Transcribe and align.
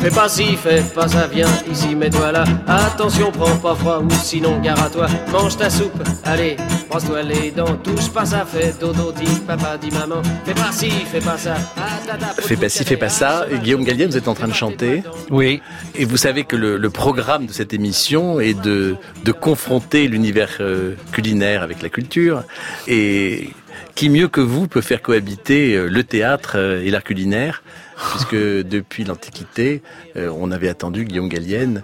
Fais 0.00 0.10
pas 0.10 0.28
ci, 0.28 0.56
fais 0.56 0.80
pas 0.94 1.08
ça, 1.08 1.26
viens 1.26 1.48
ici, 1.70 1.94
mets-toi 1.94 2.30
là. 2.30 2.44
Attention, 2.68 3.32
prends 3.32 3.56
pas 3.56 3.74
froid 3.74 3.98
ou 3.98 4.10
sinon 4.10 4.60
gare 4.60 4.80
à 4.80 4.88
toi. 4.88 5.06
Mange 5.32 5.56
ta 5.56 5.68
soupe, 5.68 6.02
allez, 6.24 6.56
brosse-toi 6.88 7.22
les 7.22 7.50
dents. 7.50 7.76
Touche 7.82 8.08
pas 8.10 8.24
ça, 8.24 8.44
fais 8.46 8.72
dodo, 8.78 9.12
dis 9.12 9.40
papa, 9.40 9.76
dis 9.76 9.90
maman. 9.90 10.22
Fais 10.44 10.54
pas 10.54 10.70
ci, 10.70 10.90
fais 10.90 11.20
pas 11.20 11.36
ça. 11.36 11.54
Fais 12.38 12.56
pas 12.56 12.68
ci, 12.68 12.84
fais 12.84 12.96
pas 12.96 13.08
ça. 13.08 13.46
Et 13.50 13.58
Guillaume 13.58 13.84
Gallienne, 13.84 14.10
vous 14.10 14.16
êtes 14.16 14.28
en 14.28 14.34
train 14.34 14.48
de 14.48 14.54
chanter. 14.54 15.02
Oui. 15.30 15.60
Et 15.94 16.04
vous 16.04 16.16
savez 16.16 16.44
que 16.44 16.56
le, 16.56 16.76
le 16.76 16.90
programme 16.90 17.46
de 17.46 17.52
cette 17.52 17.74
émission 17.74 18.40
est 18.40 18.58
de, 18.58 18.96
de 19.24 19.32
confronter 19.32 20.08
l'univers 20.08 20.56
euh, 20.60 20.94
culinaire 21.12 21.62
avec 21.62 21.82
la 21.82 21.88
culture. 21.88 22.44
Et 22.86 23.50
qui 23.94 24.10
mieux 24.10 24.28
que 24.28 24.40
vous 24.40 24.68
peut 24.68 24.80
faire 24.80 25.02
cohabiter 25.02 25.74
euh, 25.74 25.88
le 25.88 26.04
théâtre 26.04 26.52
euh, 26.56 26.82
et 26.82 26.90
l'art 26.90 27.04
culinaire 27.04 27.62
puisque 28.12 28.36
depuis 28.36 29.02
l'Antiquité, 29.02 29.82
on 30.14 30.52
avait 30.52 30.68
attendu 30.68 31.04
Guillaume 31.04 31.28
Gallienne 31.28 31.82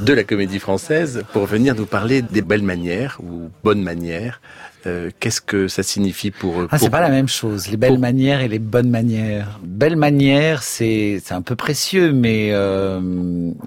de 0.00 0.12
la 0.12 0.22
comédie 0.22 0.60
française 0.60 1.24
pour 1.32 1.46
venir 1.46 1.74
nous 1.74 1.84
parler 1.84 2.22
des 2.22 2.42
belles 2.42 2.62
manières 2.62 3.18
ou 3.20 3.50
bonnes 3.64 3.82
manières. 3.82 4.40
Euh, 4.88 5.10
Qu'est-ce 5.20 5.40
que 5.40 5.68
ça 5.68 5.82
signifie 5.82 6.30
pour 6.30 6.60
eux 6.62 6.68
Ah, 6.70 6.78
c'est 6.78 6.90
pas 6.90 7.00
la 7.00 7.08
même 7.10 7.28
chose. 7.28 7.68
Les 7.68 7.76
belles 7.76 7.98
manières 7.98 8.40
et 8.40 8.48
les 8.48 8.58
bonnes 8.58 8.90
manières. 8.90 9.60
Belles 9.62 9.96
manières, 9.96 10.62
c'est 10.62 11.20
c'est 11.24 11.34
un 11.34 11.42
peu 11.42 11.54
précieux, 11.56 12.12
mais 12.12 12.48
euh, 12.52 13.00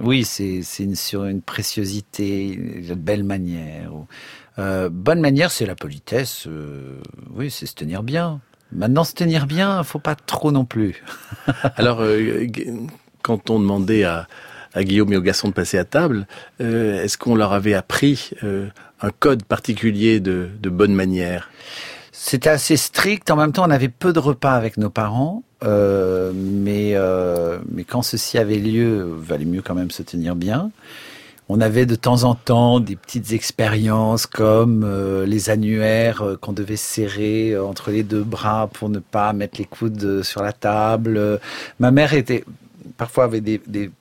oui, 0.02 0.24
c'est 0.26 0.62
une, 0.80 0.96
sur 0.96 1.26
une 1.26 1.42
préciosité. 1.42 2.60
Manières. 3.24 3.94
ou- 3.94 4.08
Euh, 4.60 4.90
bonne 4.92 5.22
manière, 5.22 5.50
c'est 5.50 5.66
la 5.66 5.76
politesse. 5.76 6.46
euh, 6.48 6.98
oui, 7.36 7.50
c'est 7.50 7.66
se 7.66 7.74
tenir 7.74 8.04
bien. 8.04 8.42
Maintenant, 8.74 9.04
se 9.06 9.14
tenir 9.14 9.48
bien, 9.48 9.82
faut 9.84 10.00
pas 10.00 10.16
trop 10.16 10.52
non 10.52 10.66
plus. 10.66 11.04
Alors, 11.78 12.02
euh, 12.02 12.48
quand 13.24 13.50
on 13.50 13.60
demandait 13.60 14.04
à, 14.04 14.28
à 14.74 14.84
Guillaume 14.84 15.12
et 15.14 15.18
aux 15.18 15.22
garçons 15.22 15.48
de 15.50 15.54
passer 15.54 15.78
à 15.78 15.86
table, 15.86 16.28
euh, 16.62 17.02
est-ce 17.04 17.18
qu'on 17.18 17.36
leur 17.36 17.54
avait 17.54 17.74
appris 17.74 18.32
euh, 18.44 18.68
un 19.02 19.10
code 19.10 19.44
particulier 19.44 20.20
de, 20.20 20.50
de 20.60 20.70
bonne 20.70 20.94
manière 20.94 21.50
C'était 22.12 22.50
assez 22.50 22.78
strict. 22.78 23.32
En 23.32 23.36
même 23.36 23.52
temps, 23.52 23.66
on 23.66 23.72
avait 23.72 23.90
peu 23.90 24.14
de 24.14 24.20
repas 24.20 24.54
avec 24.54 24.78
nos 24.78 24.90
parents. 24.90 25.44
Euh, 25.64 26.32
mais, 26.34 26.92
euh, 26.96 27.60
mais 27.72 27.84
quand 27.84 28.02
ceci 28.02 28.38
avait 28.38 28.56
lieu, 28.56 29.04
valait 29.18 29.46
mieux 29.46 29.62
quand 29.62 29.76
même 29.76 29.92
se 29.92 30.04
tenir 30.04 30.36
bien. 30.36 30.72
On 31.50 31.60
avait 31.60 31.86
de 31.86 31.96
temps 31.96 32.24
en 32.24 32.34
temps 32.34 32.80
des 32.80 32.96
petites 32.96 33.34
expériences 33.34 34.26
comme 34.26 34.84
euh, 34.86 35.26
les 35.26 35.50
annuaires 35.50 36.24
qu'on 36.40 36.54
devait 36.54 36.78
serrer 36.78 37.58
entre 37.60 37.92
les 37.92 38.04
deux 38.04 38.24
bras 38.24 38.70
pour 38.72 38.90
ne 38.90 39.00
pas 39.00 39.34
mettre 39.34 39.58
les 39.58 39.66
coudes 39.66 40.24
sur 40.24 40.42
la 40.42 40.54
table. 40.54 41.40
Ma 41.80 41.92
mère 41.92 42.14
était 42.14 42.46
parfois 42.98 43.26
avait 43.26 43.42
des, 43.42 43.92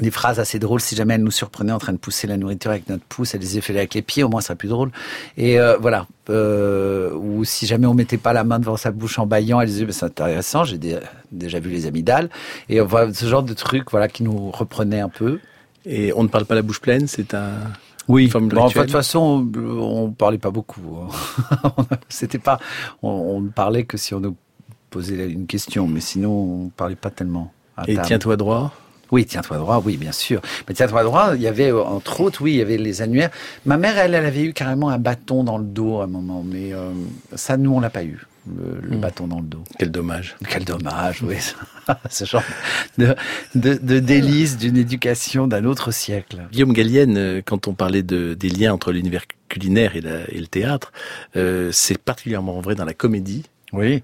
des 0.00 0.10
phrases 0.10 0.40
assez 0.40 0.58
drôles. 0.58 0.80
Si 0.80 0.96
jamais 0.96 1.14
elle 1.14 1.22
nous 1.22 1.30
surprenait 1.30 1.72
en 1.72 1.78
train 1.78 1.92
de 1.92 1.98
pousser 1.98 2.26
la 2.26 2.36
nourriture 2.36 2.70
avec 2.72 2.88
notre 2.88 3.04
pouce, 3.04 3.34
elle 3.34 3.40
les 3.40 3.58
effeuillait 3.58 3.80
avec 3.80 3.94
les 3.94 4.02
pieds, 4.02 4.22
au 4.22 4.28
moins 4.28 4.40
ça 4.40 4.48
serait 4.48 4.56
plus 4.56 4.68
drôle. 4.68 4.90
Et 5.36 5.58
euh, 5.60 5.76
voilà. 5.78 6.06
Euh, 6.30 7.12
ou 7.14 7.44
si 7.44 7.66
jamais 7.66 7.86
on 7.86 7.94
mettait 7.94 8.16
pas 8.18 8.32
la 8.32 8.44
main 8.44 8.58
devant 8.58 8.76
sa 8.76 8.90
bouche 8.90 9.18
en 9.18 9.26
baillant, 9.26 9.60
elle 9.60 9.68
disait, 9.68 9.84
Ben, 9.84 9.92
c'est 9.92 10.06
intéressant, 10.06 10.64
j'ai 10.64 10.78
dé- 10.78 10.98
déjà 11.32 11.60
vu 11.60 11.70
les 11.70 11.86
amygdales. 11.86 12.28
Et 12.68 12.80
voilà, 12.80 13.12
ce 13.14 13.26
genre 13.26 13.42
de 13.42 13.52
trucs 13.54 13.90
voilà, 13.90 14.08
qui 14.08 14.22
nous 14.24 14.50
reprenaient 14.50 15.00
un 15.00 15.08
peu. 15.08 15.38
Et 15.86 16.12
on 16.14 16.22
ne 16.22 16.28
parle 16.28 16.46
pas 16.46 16.54
la 16.54 16.62
bouche 16.62 16.80
pleine, 16.80 17.06
c'est 17.06 17.34
un... 17.34 17.50
Oui. 18.08 18.28
Bon, 18.32 18.38
enfin, 18.38 18.46
de 18.46 18.54
rituelle. 18.58 18.82
toute 18.84 18.92
façon, 18.92 19.48
on, 19.56 20.04
on 20.04 20.10
parlait 20.10 20.38
pas 20.38 20.50
beaucoup. 20.50 20.98
hein. 21.62 21.72
C'était 22.08 22.38
pas, 22.38 22.58
on, 23.02 23.40
ne 23.40 23.48
parlait 23.48 23.84
que 23.84 23.96
si 23.96 24.12
on 24.14 24.20
nous 24.20 24.36
posait 24.90 25.30
une 25.30 25.46
question, 25.46 25.86
mais 25.86 26.00
sinon 26.00 26.30
on 26.30 26.68
parlait 26.68 26.96
pas 26.96 27.10
tellement. 27.10 27.52
à 27.76 27.88
Et 27.88 27.96
tiens-toi 27.98 28.36
droit 28.36 28.72
Oui, 29.10 29.24
tiens-toi 29.26 29.58
droit, 29.58 29.82
oui, 29.84 29.96
bien 29.96 30.12
sûr. 30.12 30.40
Mais 30.68 30.74
tiens-toi 30.74 31.02
droit, 31.04 31.32
il 31.34 31.42
y 31.42 31.46
avait, 31.46 31.70
euh, 31.72 31.82
entre 31.82 32.20
autres, 32.20 32.42
oui, 32.42 32.52
il 32.52 32.56
y 32.58 32.62
avait 32.62 32.76
les 32.78 33.02
annuaires. 33.02 33.30
Ma 33.66 33.76
mère, 33.76 33.98
elle, 33.98 34.14
elle 34.14 34.26
avait 34.26 34.44
eu 34.44 34.52
carrément 34.52 34.88
un 34.90 34.98
bâton 34.98 35.44
dans 35.44 35.58
le 35.58 35.64
dos 35.64 36.00
à 36.00 36.04
un 36.04 36.08
moment, 36.08 36.42
mais 36.46 36.72
euh, 36.72 36.90
ça, 37.34 37.56
nous, 37.56 37.72
on 37.74 37.80
l'a 37.80 37.90
pas 37.90 38.04
eu, 38.04 38.26
le, 38.46 38.80
le 38.80 38.96
Hmm. 38.96 39.00
bâton 39.00 39.26
dans 39.26 39.40
le 39.40 39.46
dos. 39.46 39.62
Quel 39.78 39.90
dommage. 39.90 40.36
Quel 40.48 40.64
dommage, 40.64 41.22
oui. 41.22 41.36
Ce 42.10 42.24
genre 42.24 42.42
de, 42.98 43.14
de, 43.54 43.74
de 43.74 43.98
délice 44.00 44.56
d'une 44.58 44.76
éducation 44.76 45.46
d'un 45.46 45.64
autre 45.64 45.90
siècle. 45.92 46.42
Guillaume 46.52 46.72
Gallienne, 46.72 47.16
euh, 47.18 47.42
quand 47.44 47.68
on 47.68 47.74
parlait 47.74 48.02
de, 48.02 48.34
des 48.34 48.48
liens 48.48 48.72
entre 48.72 48.90
l'univers 48.92 49.24
culinaire 49.48 49.94
et, 49.96 50.00
la- 50.00 50.28
et 50.30 50.38
le 50.40 50.46
théâtre, 50.46 50.92
euh, 51.36 51.70
c'est 51.72 51.98
particulièrement 51.98 52.60
vrai 52.60 52.74
dans 52.74 52.84
la 52.86 52.94
comédie. 52.94 53.44
Oui. 53.72 54.02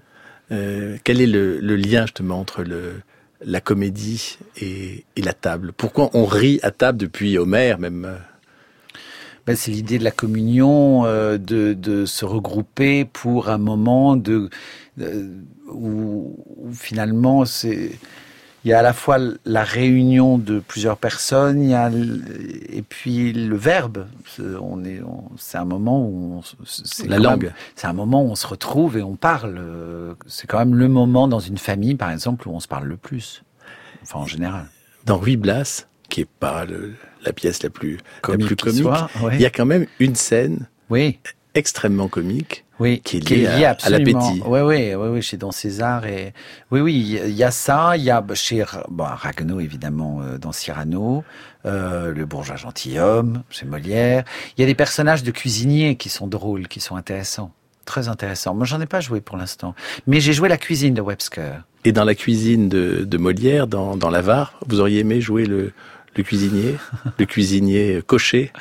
Euh, 0.51 0.97
quel 1.03 1.21
est 1.21 1.27
le, 1.27 1.59
le 1.59 1.75
lien 1.75 2.01
justement 2.05 2.39
entre 2.39 2.63
le, 2.63 3.01
la 3.43 3.61
comédie 3.61 4.37
et, 4.61 5.05
et 5.15 5.21
la 5.21 5.33
table. 5.33 5.73
Pourquoi 5.75 6.09
on 6.13 6.25
rit 6.25 6.59
à 6.63 6.71
table 6.71 6.97
depuis 6.97 7.37
Homère 7.37 7.79
même 7.79 8.05
euh, 8.05 8.17
Ben, 9.45 9.55
c'est 9.55 9.71
l'idée 9.71 9.97
de 9.99 10.03
la 10.03 10.11
communion, 10.11 11.05
euh, 11.05 11.37
de, 11.37 11.73
de 11.73 12.05
se 12.05 12.25
regrouper 12.25 13.05
pour 13.05 13.49
un 13.49 13.57
moment 13.57 14.15
de, 14.15 14.49
où, 15.67 16.35
où 16.57 16.73
finalement 16.73 17.45
c'est 17.45 17.91
il 18.63 18.69
y 18.69 18.73
a 18.73 18.79
à 18.79 18.81
la 18.81 18.93
fois 18.93 19.17
la 19.45 19.63
réunion 19.63 20.37
de 20.37 20.59
plusieurs 20.59 20.97
personnes, 20.97 21.61
il 21.63 21.69
y 21.69 21.73
a 21.73 21.89
et 21.89 22.81
puis 22.83 23.33
le 23.33 23.55
verbe. 23.55 24.07
On 24.61 24.83
est, 24.85 25.01
c'est 25.37 25.57
un 25.57 25.65
moment 25.65 26.05
où 26.05 26.39
on, 26.39 26.41
c'est 26.65 27.07
La 27.07 27.17
langue. 27.19 27.51
C'est 27.75 27.87
un 27.87 27.93
moment 27.93 28.23
où 28.23 28.29
on 28.29 28.35
se 28.35 28.45
retrouve 28.47 28.97
et 28.97 29.01
on 29.01 29.15
parle. 29.15 29.59
C'est 30.27 30.47
quand 30.47 30.59
même 30.59 30.75
le 30.75 30.87
moment 30.87 31.27
dans 31.27 31.39
une 31.39 31.57
famille, 31.57 31.95
par 31.95 32.11
exemple, 32.11 32.47
où 32.47 32.51
on 32.51 32.59
se 32.59 32.67
parle 32.67 32.87
le 32.87 32.97
plus. 32.97 33.43
Enfin, 34.03 34.19
en 34.19 34.25
général. 34.27 34.65
Dans 35.05 35.17
Ruy 35.17 35.37
Blas, 35.37 35.87
qui 36.09 36.21
est 36.21 36.29
pas 36.39 36.65
le- 36.65 36.93
la 37.25 37.33
pièce 37.33 37.63
la 37.63 37.69
plus 37.69 37.99
Comique 38.21 38.41
la 38.41 38.47
plus 38.47 38.55
comique, 38.55 38.81
soit, 38.81 39.09
ouais. 39.23 39.35
il 39.35 39.41
y 39.41 39.45
a 39.45 39.49
quand 39.51 39.65
même 39.65 39.85
une 39.99 40.15
scène 40.15 40.67
Oui. 40.89 41.19
Extrêmement 41.55 42.07
comique 42.07 42.63
Oui, 42.79 43.01
qui 43.01 43.17
est 43.17 43.29
liée 43.29 43.65
à- 43.65 43.77
l'appétit. 43.89 44.41
Oui, 44.45 44.59
oui, 44.61 44.95
oui, 44.95 45.07
oui, 45.09 45.21
chez 45.21 45.37
Don 45.37 45.51
César 45.51 46.05
et 46.05 46.33
oui, 46.71 46.79
oui, 46.81 47.19
il 47.25 47.33
y 47.33 47.43
a- 47.43 47.51
ça, 47.51 47.97
il 47.97 48.03
y 48.03 48.09
a 48.09 48.23
chez 48.33 48.63
bon, 48.89 49.03
Ragueneau 49.03 49.59
évidemment 49.59 50.21
euh, 50.21 50.37
dans 50.37 50.51
Cyrano, 50.51 51.23
euh, 51.65 52.13
le 52.13 52.25
bourgeois 52.25 52.55
gentilhomme 52.55 53.43
chez 53.49 53.65
Molière. 53.65 54.23
Il 54.57 54.61
y 54.61 54.63
a 54.63 54.67
des 54.67 54.75
personnages 54.75 55.23
de 55.23 55.31
cuisiniers 55.31 55.95
qui 55.97 56.09
sont 56.09 56.27
drôles, 56.27 56.67
qui 56.67 56.79
sont 56.79 56.95
intéressants, 56.95 57.51
très 57.85 58.07
intéressants. 58.07 58.53
Moi, 58.55 58.65
j'en 58.65 58.79
ai 58.79 58.85
pas 58.85 59.01
joué 59.01 59.19
pour 59.21 59.37
l'instant, 59.37 59.75
mais 60.07 60.19
j'ai 60.21 60.33
joué 60.33 60.47
la 60.49 60.57
cuisine 60.57 60.93
de 60.93 61.01
Webster. 61.01 61.63
Et 61.83 61.91
dans 61.91 62.03
la 62.05 62.15
cuisine 62.15 62.69
de, 62.69 63.03
de 63.03 63.17
Molière, 63.17 63.67
dans, 63.67 63.97
dans 63.97 64.09
l'Avare, 64.09 64.53
vous 64.67 64.79
auriez 64.79 64.99
aimé 64.99 65.19
jouer 65.19 65.45
le, 65.45 65.73
le 66.15 66.23
cuisinier, 66.23 66.77
le 67.17 67.25
cuisinier 67.25 68.01
coché. 68.05 68.51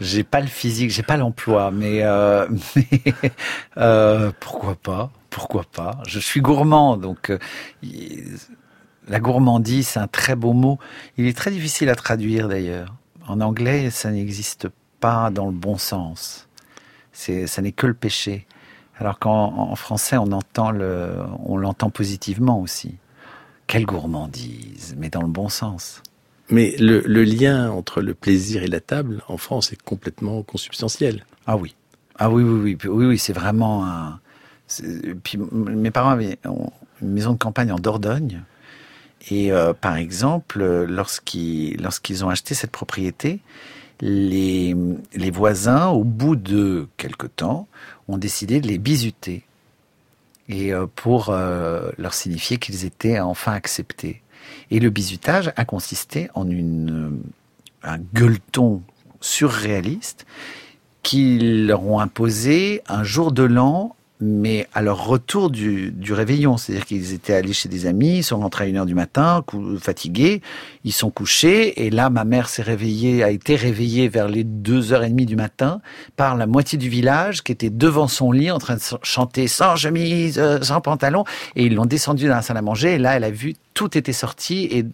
J'ai 0.00 0.24
pas 0.24 0.40
le 0.40 0.46
physique, 0.46 0.90
j'ai 0.90 1.02
pas 1.02 1.16
l'emploi, 1.16 1.70
mais, 1.70 2.02
euh, 2.02 2.48
euh, 3.76 4.32
pourquoi 4.40 4.74
pas 4.74 5.10
Pourquoi 5.30 5.64
pas 5.64 6.00
Je 6.06 6.18
suis 6.18 6.40
gourmand, 6.40 6.96
donc 6.96 7.30
euh, 7.30 7.38
la 9.08 9.20
gourmandise, 9.20 9.88
c'est 9.88 10.00
un 10.00 10.08
très 10.08 10.34
beau 10.34 10.52
mot. 10.52 10.78
Il 11.16 11.26
est 11.26 11.36
très 11.36 11.50
difficile 11.50 11.88
à 11.88 11.94
traduire 11.94 12.48
d'ailleurs. 12.48 12.94
En 13.28 13.40
anglais, 13.40 13.90
ça 13.90 14.10
n'existe 14.10 14.68
pas 15.00 15.30
dans 15.30 15.46
le 15.46 15.52
bon 15.52 15.78
sens. 15.78 16.48
Ça 17.12 17.62
n'est 17.62 17.72
que 17.72 17.86
le 17.86 17.94
péché. 17.94 18.46
Alors 18.98 19.18
qu'en 19.18 19.70
en 19.70 19.76
français, 19.76 20.16
on 20.16 20.32
entend 20.32 20.72
on 21.44 21.56
l'entend 21.56 21.90
positivement 21.90 22.60
aussi. 22.60 22.96
Quelle 23.66 23.84
gourmandise, 23.84 24.94
mais 24.96 25.08
dans 25.08 25.22
le 25.22 25.28
bon 25.28 25.48
sens. 25.48 26.02
Mais 26.48 26.76
le, 26.78 27.00
lien 27.24 27.70
entre 27.70 28.00
le 28.00 28.14
plaisir 28.14 28.62
et 28.62 28.68
la 28.68 28.80
table, 28.80 29.22
en 29.28 29.36
France, 29.36 29.72
est 29.72 29.82
complètement 29.82 30.42
consubstantiel. 30.42 31.24
Ah 31.46 31.56
oui. 31.56 31.74
Ah 32.18 32.30
oui, 32.30 32.42
oui, 32.44 32.76
oui. 32.82 32.88
Oui, 32.88 33.06
oui, 33.06 33.18
c'est 33.18 33.32
vraiment 33.32 33.84
un. 33.86 34.20
Puis 35.22 35.38
mes 35.52 35.90
parents 35.90 36.10
avaient 36.10 36.38
une 37.02 37.08
maison 37.12 37.32
de 37.32 37.38
campagne 37.38 37.72
en 37.72 37.78
Dordogne. 37.78 38.42
Et 39.30 39.52
euh, 39.52 39.72
par 39.72 39.96
exemple, 39.96 40.64
lorsqu'ils 40.88 42.24
ont 42.24 42.28
acheté 42.28 42.54
cette 42.54 42.70
propriété, 42.70 43.40
les, 44.00 44.76
les 45.14 45.30
voisins, 45.30 45.88
au 45.88 46.04
bout 46.04 46.36
de 46.36 46.88
quelque 46.96 47.26
temps, 47.26 47.66
ont 48.08 48.18
décidé 48.18 48.60
de 48.60 48.68
les 48.68 48.78
bisuter. 48.78 49.44
et 50.48 50.72
euh, 50.72 50.86
pour 50.86 51.30
euh, 51.30 51.90
leur 51.98 52.14
signifier 52.14 52.58
qu'ils 52.58 52.84
étaient 52.84 53.18
enfin 53.20 53.52
acceptés. 53.52 54.22
Et 54.70 54.80
le 54.80 54.90
bizutage 54.90 55.52
a 55.56 55.64
consisté 55.64 56.28
en 56.34 56.48
une, 56.48 57.20
un 57.82 57.98
gueuleton 57.98 58.82
surréaliste 59.20 60.26
qu'ils 61.02 61.66
leur 61.66 61.84
ont 61.86 62.00
imposé 62.00 62.82
un 62.88 63.04
jour 63.04 63.32
de 63.32 63.42
l'an 63.42 63.94
mais 64.20 64.66
à 64.74 64.82
leur 64.82 65.06
retour 65.06 65.50
du, 65.50 65.90
du 65.90 66.12
réveillon, 66.12 66.56
c'est-à-dire 66.56 66.86
qu'ils 66.86 67.12
étaient 67.12 67.34
allés 67.34 67.52
chez 67.52 67.68
des 67.68 67.86
amis, 67.86 68.18
ils 68.18 68.22
sont 68.22 68.38
rentrés 68.38 68.64
à 68.64 68.66
une 68.66 68.76
heure 68.76 68.86
du 68.86 68.94
matin, 68.94 69.44
fatigués, 69.80 70.40
ils 70.84 70.92
sont 70.92 71.10
couchés, 71.10 71.84
et 71.84 71.90
là, 71.90 72.08
ma 72.08 72.24
mère 72.24 72.48
s'est 72.48 72.62
réveillée, 72.62 73.22
a 73.22 73.30
été 73.30 73.56
réveillée 73.56 74.08
vers 74.08 74.28
les 74.28 74.44
deux 74.44 74.92
heures 74.92 75.04
et 75.04 75.10
demie 75.10 75.26
du 75.26 75.36
matin 75.36 75.80
par 76.16 76.36
la 76.36 76.46
moitié 76.46 76.78
du 76.78 76.88
village 76.88 77.42
qui 77.42 77.52
était 77.52 77.70
devant 77.70 78.08
son 78.08 78.32
lit 78.32 78.50
en 78.50 78.58
train 78.58 78.76
de 78.76 78.80
chanter 79.02 79.48
sans 79.48 79.76
chemise, 79.76 80.38
euh, 80.38 80.60
sans 80.62 80.80
pantalon, 80.80 81.24
et 81.54 81.66
ils 81.66 81.74
l'ont 81.74 81.86
descendu 81.86 82.28
dans 82.28 82.36
la 82.36 82.42
salle 82.42 82.56
à 82.56 82.62
manger, 82.62 82.94
et 82.94 82.98
là, 82.98 83.16
elle 83.16 83.24
a 83.24 83.30
vu 83.30 83.54
tout 83.74 83.98
était 83.98 84.14
sorti 84.14 84.64
et 84.72 84.86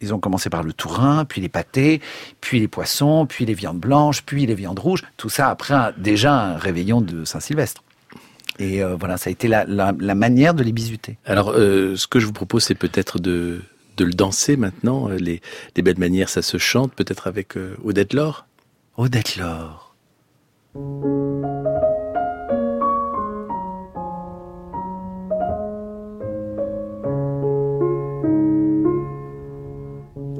ils 0.00 0.14
ont 0.14 0.18
commencé 0.18 0.48
par 0.48 0.62
le 0.62 0.72
tourin, 0.72 1.26
puis 1.26 1.42
les 1.42 1.50
pâtés, 1.50 2.00
puis 2.40 2.58
les 2.58 2.68
poissons, 2.68 3.26
puis 3.26 3.44
les 3.44 3.52
viandes 3.52 3.78
blanches, 3.78 4.22
puis 4.22 4.46
les 4.46 4.54
viandes 4.54 4.78
rouges. 4.78 5.04
Tout 5.18 5.28
ça 5.28 5.50
après 5.50 5.92
déjà 5.98 6.32
un 6.32 6.56
réveillon 6.56 7.02
de 7.02 7.24
Saint-Sylvestre. 7.26 7.82
Et 8.60 8.82
euh, 8.82 8.94
voilà, 8.94 9.16
ça 9.16 9.28
a 9.28 9.32
été 9.32 9.48
la, 9.48 9.64
la, 9.64 9.94
la, 9.98 10.14
manière 10.14 10.52
de 10.52 10.62
les 10.62 10.72
bisuter. 10.72 11.16
Alors, 11.24 11.52
euh, 11.56 11.96
ce 11.96 12.06
que 12.06 12.20
je 12.20 12.26
vous 12.26 12.32
propose, 12.32 12.62
c'est 12.62 12.74
peut-être 12.74 13.18
de, 13.18 13.62
de 13.96 14.04
le 14.04 14.12
danser 14.12 14.58
maintenant. 14.58 15.08
Les, 15.08 15.40
les 15.76 15.82
belles 15.82 15.98
manières, 15.98 16.28
ça 16.28 16.42
se 16.42 16.58
chante, 16.58 16.92
peut-être 16.92 17.26
avec 17.26 17.56
euh, 17.56 17.74
Odette 17.82 18.12
Laure 18.12 18.46
Odette 18.98 19.36
Laure. 19.36 19.94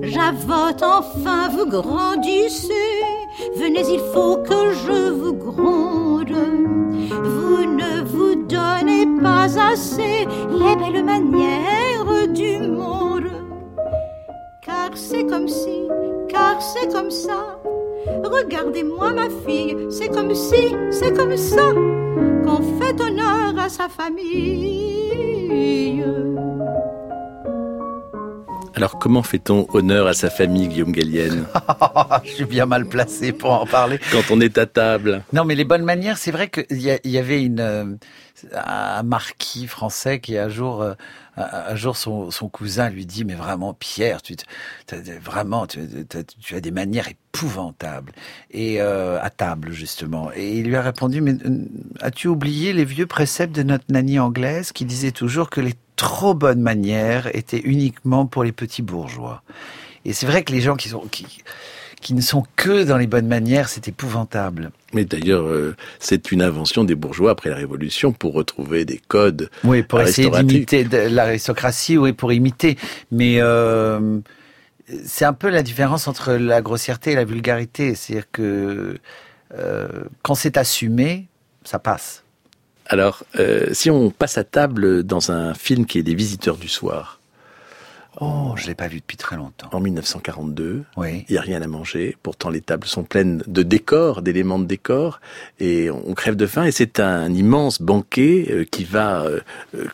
J'avote 0.03 0.83
enfin, 0.83 1.49
vous 1.49 1.67
grandissez. 1.67 2.69
Venez, 3.57 3.83
il 3.89 4.01
faut 4.13 4.37
que 4.43 4.75
je 4.75 5.11
vous 5.11 5.33
gronde. 5.33 6.00
Vous 6.29 7.65
ne 7.65 8.05
vous 8.05 8.35
donnez 8.45 9.07
pas 9.23 9.47
assez 9.59 10.27
les 10.51 10.77
belles 10.77 11.05
manières 11.05 12.29
du 12.29 12.59
monde. 12.69 13.31
Car 14.61 14.91
c'est 14.95 15.25
comme 15.25 15.49
si, 15.49 15.89
car 16.29 16.61
c'est 16.61 16.93
comme 16.93 17.11
ça. 17.11 17.59
Regardez-moi 18.23 19.13
ma 19.13 19.31
fille, 19.47 19.77
c'est 19.89 20.09
comme 20.09 20.35
si, 20.35 20.75
c'est 20.91 21.17
comme 21.17 21.37
ça 21.37 21.73
qu'on 22.45 22.63
fait 22.79 23.01
honneur 23.01 23.55
à 23.59 23.69
sa 23.71 23.89
famille. 23.89 24.91
Alors, 28.81 28.99
comment 28.99 29.23
fait-on 29.23 29.67
honneur 29.75 30.07
à 30.07 30.15
sa 30.15 30.31
famille, 30.31 30.67
Guillaume 30.67 30.93
Gallienne 30.93 31.45
Je 32.25 32.31
suis 32.31 32.45
bien 32.47 32.65
mal 32.65 32.87
placé 32.87 33.31
pour 33.31 33.51
en 33.51 33.67
parler. 33.67 34.01
Quand 34.11 34.31
on 34.31 34.41
est 34.41 34.57
à 34.57 34.65
table. 34.65 35.23
Non, 35.35 35.45
mais 35.45 35.55
les 35.55 35.65
bonnes 35.67 35.85
manières, 35.85 36.17
c'est 36.17 36.31
vrai 36.31 36.49
qu'il 36.49 36.81
y, 36.81 36.99
y, 37.05 37.19
avait 37.19 37.45
une, 37.45 37.61
euh, 37.61 37.85
un 38.55 39.03
marquis 39.03 39.67
français 39.67 40.19
qui 40.19 40.39
un 40.39 40.49
jour, 40.49 40.81
euh, 40.81 40.95
un 41.37 41.75
jour 41.75 41.95
son, 41.95 42.31
son, 42.31 42.49
cousin 42.49 42.89
lui 42.89 43.05
dit, 43.05 43.27
mais 43.27 43.35
vraiment 43.35 43.75
Pierre, 43.75 44.23
tu 44.23 44.35
vraiment, 45.23 45.67
tu, 45.67 45.81
tu, 46.41 46.55
as 46.55 46.61
des 46.63 46.71
manières 46.71 47.09
épouvantables 47.09 48.13
et 48.51 48.81
euh, 48.81 49.21
à 49.21 49.29
table 49.29 49.73
justement. 49.73 50.31
Et 50.35 50.57
il 50.57 50.69
lui 50.69 50.77
a 50.77 50.81
répondu, 50.81 51.21
mais 51.21 51.35
as-tu 52.01 52.29
oublié 52.29 52.73
les 52.73 52.87
vieux 52.87 53.07
préceptes 53.07 53.55
de 53.55 53.63
notre 53.63 53.85
nanny 53.91 54.19
anglaise 54.19 54.73
qui 54.73 54.87
disait 54.87 55.13
toujours 55.13 55.51
que 55.51 55.61
les 55.61 55.75
trop 56.01 56.33
bonnes 56.33 56.63
manières 56.63 57.29
étaient 57.37 57.61
uniquement 57.61 58.25
pour 58.25 58.43
les 58.43 58.53
petits 58.53 58.81
bourgeois. 58.81 59.43
Et 60.07 60.15
c'est 60.15 60.25
vrai 60.25 60.43
que 60.45 60.53
les 60.53 60.63
gens 60.63 60.75
qui 60.75 60.89
sont 60.89 61.01
qui, 61.01 61.27
qui 62.01 62.15
ne 62.15 62.23
sont 62.23 62.43
que 62.57 62.85
dans 62.85 62.97
les 62.97 63.07
bonnes 63.07 63.27
manières, 63.27 63.69
c'est 63.69 63.87
épouvantable. 63.87 64.71
Mais 64.95 65.05
d'ailleurs, 65.05 65.47
euh, 65.47 65.77
c'est 65.99 66.33
une 66.33 66.41
invention 66.41 66.85
des 66.85 66.95
bourgeois 66.95 67.33
après 67.33 67.51
la 67.51 67.57
Révolution 67.57 68.13
pour 68.13 68.33
retrouver 68.33 68.87
des 68.87 68.99
codes. 69.09 69.51
Oui, 69.63 69.83
pour 69.83 70.01
essayer 70.01 70.31
d'imiter 70.31 70.85
l'aristocratie, 70.85 71.99
oui, 71.99 72.15
pour 72.15 72.33
imiter. 72.33 72.79
Mais 73.11 73.37
euh, 73.43 74.21
c'est 75.05 75.27
un 75.27 75.35
peu 75.35 75.51
la 75.51 75.63
différence 75.63 76.09
entre 76.09 76.33
la 76.33 76.63
grossièreté 76.63 77.13
et 77.13 77.15
la 77.15 77.27
vulgarité. 77.27 77.95
C'est-à-dire 77.95 78.31
que 78.33 78.97
euh, 79.55 79.89
quand 80.23 80.35
c'est 80.35 80.57
assumé, 80.57 81.29
ça 81.63 81.79
passe. 81.79 82.25
Alors, 82.93 83.23
euh, 83.39 83.69
si 83.73 83.89
on 83.89 84.11
passe 84.11 84.37
à 84.37 84.43
table 84.43 85.05
dans 85.05 85.31
un 85.31 85.55
film 85.55 85.87
qui 85.87 86.01
est 86.01 86.03
Les 86.03 86.15
Visiteurs 86.17 86.57
du 86.57 86.67
Soir. 86.69 87.21
Oh, 88.21 88.55
je 88.57 88.67
l'ai 88.67 88.75
pas 88.75 88.89
vu 88.89 88.99
depuis 88.99 89.17
très 89.17 89.37
longtemps. 89.37 89.69
En 89.71 89.79
1942. 89.79 90.83
Oui. 90.97 91.25
Il 91.29 91.35
y 91.37 91.39
a 91.39 91.41
rien 91.41 91.63
à 91.63 91.69
manger. 91.69 92.17
Pourtant, 92.25 92.51
les 92.51 92.61
tables 92.61 92.89
sont 92.89 93.05
pleines 93.05 93.45
de 93.47 93.63
décors, 93.63 94.23
d'éléments 94.23 94.59
de 94.59 94.65
décor, 94.65 95.21
et 95.61 95.89
on 95.89 96.13
crève 96.15 96.35
de 96.35 96.47
faim. 96.47 96.65
Et 96.65 96.73
c'est 96.73 96.99
un 96.99 97.33
immense 97.33 97.81
banquet 97.81 98.49
euh, 98.51 98.65
qui 98.65 98.83
va 98.83 99.23
euh, 99.23 99.39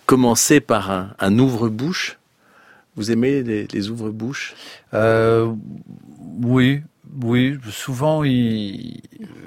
commencer 0.06 0.60
par 0.60 0.90
un, 0.90 1.10
un 1.18 1.38
ouvre-bouche. 1.38 2.18
Vous 2.96 3.10
aimez 3.10 3.42
les, 3.42 3.66
les 3.66 3.90
ouvre-bouches? 3.90 4.54
Euh, 4.94 5.52
Oui, 6.42 6.80
oui, 7.22 7.58
souvent, 7.70 8.22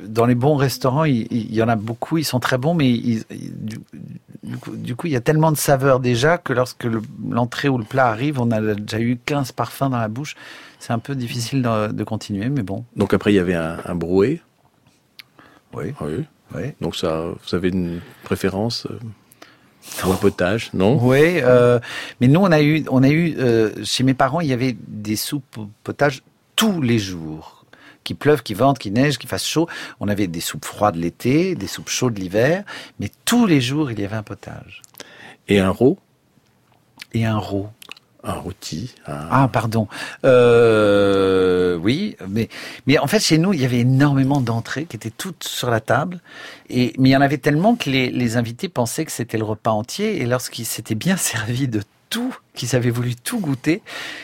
dans 0.05 0.25
les 0.25 0.35
bons 0.35 0.55
restaurants, 0.55 1.05
il, 1.05 1.27
il, 1.31 1.53
y 1.53 1.61
en 1.61 1.67
a 1.67 1.75
beaucoup, 1.75 2.17
ils 2.17 2.23
sont 2.23 2.39
très 2.39 2.57
bons, 2.57 2.73
mais 2.73 2.91
du, 2.91 3.79
coup, 4.59 4.75
du, 4.75 4.95
coup, 4.95 5.07
il 5.07 5.13
y 5.13 5.15
a 5.15 5.21
tellement 5.21 5.51
de 5.51 5.57
saveurs 5.57 5.99
déjà 5.99 6.37
que 6.37 6.53
lorsque 6.53 6.87
l'entrée 7.29 7.69
ou 7.69 7.77
le 7.77 7.83
plat 7.83 8.07
arrive, 8.07 8.39
on 8.39 8.51
a 8.51 8.61
déjà 8.75 8.99
eu 8.99 9.19
15 9.25 9.51
parfums 9.51 9.89
dans 9.89 9.99
la 9.99 10.07
bouche. 10.07 10.35
C'est 10.79 10.93
un 10.93 10.99
peu 10.99 11.15
difficile 11.15 11.61
de, 11.61 11.91
de, 11.91 12.03
continuer, 12.03 12.49
mais 12.49 12.63
bon. 12.63 12.85
Donc 12.95 13.13
après, 13.13 13.33
il 13.33 13.35
y 13.35 13.39
avait 13.39 13.55
un, 13.55 13.77
un 13.85 13.95
brouet 13.95 14.41
Oui. 15.73 15.93
oui. 16.01 16.25
oui. 16.55 16.61
Donc 16.81 16.95
ça, 16.95 17.25
vous 17.27 17.55
avez 17.55 17.69
une 17.69 17.99
préférence 18.23 18.87
ou 20.05 20.11
un 20.11 20.15
potage, 20.15 20.71
non? 20.73 20.99
Oui, 21.01 21.39
euh, 21.41 21.79
mais 22.19 22.27
nous 22.27 22.39
on 22.39 22.51
a 22.51 22.61
eu, 22.61 22.85
on 22.89 23.03
a 23.03 23.09
eu 23.09 23.35
euh, 23.37 23.71
chez 23.83 24.03
mes 24.03 24.13
parents, 24.13 24.41
il 24.41 24.47
y 24.47 24.53
avait 24.53 24.75
des 24.87 25.15
soupes 25.15 25.57
au 25.57 25.69
potage 25.83 26.21
tous 26.59 26.81
les 26.81 26.99
jours. 26.99 27.63
Qu'il 28.03 28.17
pleuve, 28.17 28.43
qu'il 28.43 28.57
vente, 28.57 28.79
qu'il 28.79 28.91
neige, 28.91 29.17
qu'il 29.17 29.29
fasse 29.29 29.45
chaud. 29.45 29.69
On 30.01 30.09
avait 30.09 30.27
des 30.27 30.41
soupes 30.41 30.65
froides 30.65 30.97
l'été, 30.97 31.55
des 31.55 31.67
soupes 31.67 31.87
chaudes 31.87 32.17
l'hiver, 32.17 32.65
mais 32.99 33.09
tous 33.23 33.45
les 33.45 33.61
jours, 33.61 33.91
il 33.91 33.99
y 33.99 34.03
avait 34.03 34.17
un 34.17 34.23
potage. 34.23 34.81
Et 35.47 35.59
un 35.59 35.69
rot 35.69 35.97
Et 37.13 37.25
un 37.25 37.37
rot. 37.37 37.69
Un 38.25 38.33
rôti. 38.33 38.93
Un... 39.07 39.27
Ah, 39.31 39.49
pardon. 39.51 39.87
Euh, 40.25 41.77
oui, 41.77 42.17
mais, 42.27 42.49
mais 42.87 42.99
en 42.99 43.07
fait, 43.07 43.21
chez 43.21 43.37
nous, 43.37 43.53
il 43.53 43.61
y 43.61 43.65
avait 43.65 43.79
énormément 43.79 44.41
d'entrées 44.41 44.83
qui 44.83 44.97
étaient 44.97 45.09
toutes 45.11 45.45
sur 45.45 45.69
la 45.69 45.79
table. 45.79 46.19
Et, 46.69 46.91
mais 46.97 47.09
il 47.09 47.11
y 47.13 47.15
en 47.15 47.21
avait 47.21 47.37
tellement 47.37 47.77
que 47.77 47.89
les, 47.89 48.09
les 48.09 48.35
invités 48.35 48.67
pensaient 48.67 49.05
que 49.05 49.13
c'était 49.13 49.37
le 49.37 49.45
repas 49.45 49.71
entier. 49.71 50.21
Et 50.21 50.25
lorsqu'ils 50.25 50.65
s'étaient 50.65 50.95
bien 50.95 51.15
servis 51.17 51.69
de 51.69 51.81
tout, 52.09 52.35
qu'ils 52.55 52.75
avaient 52.75 52.89
voulu 52.89 53.15
tout 53.15 53.39
goûter. 53.39 53.81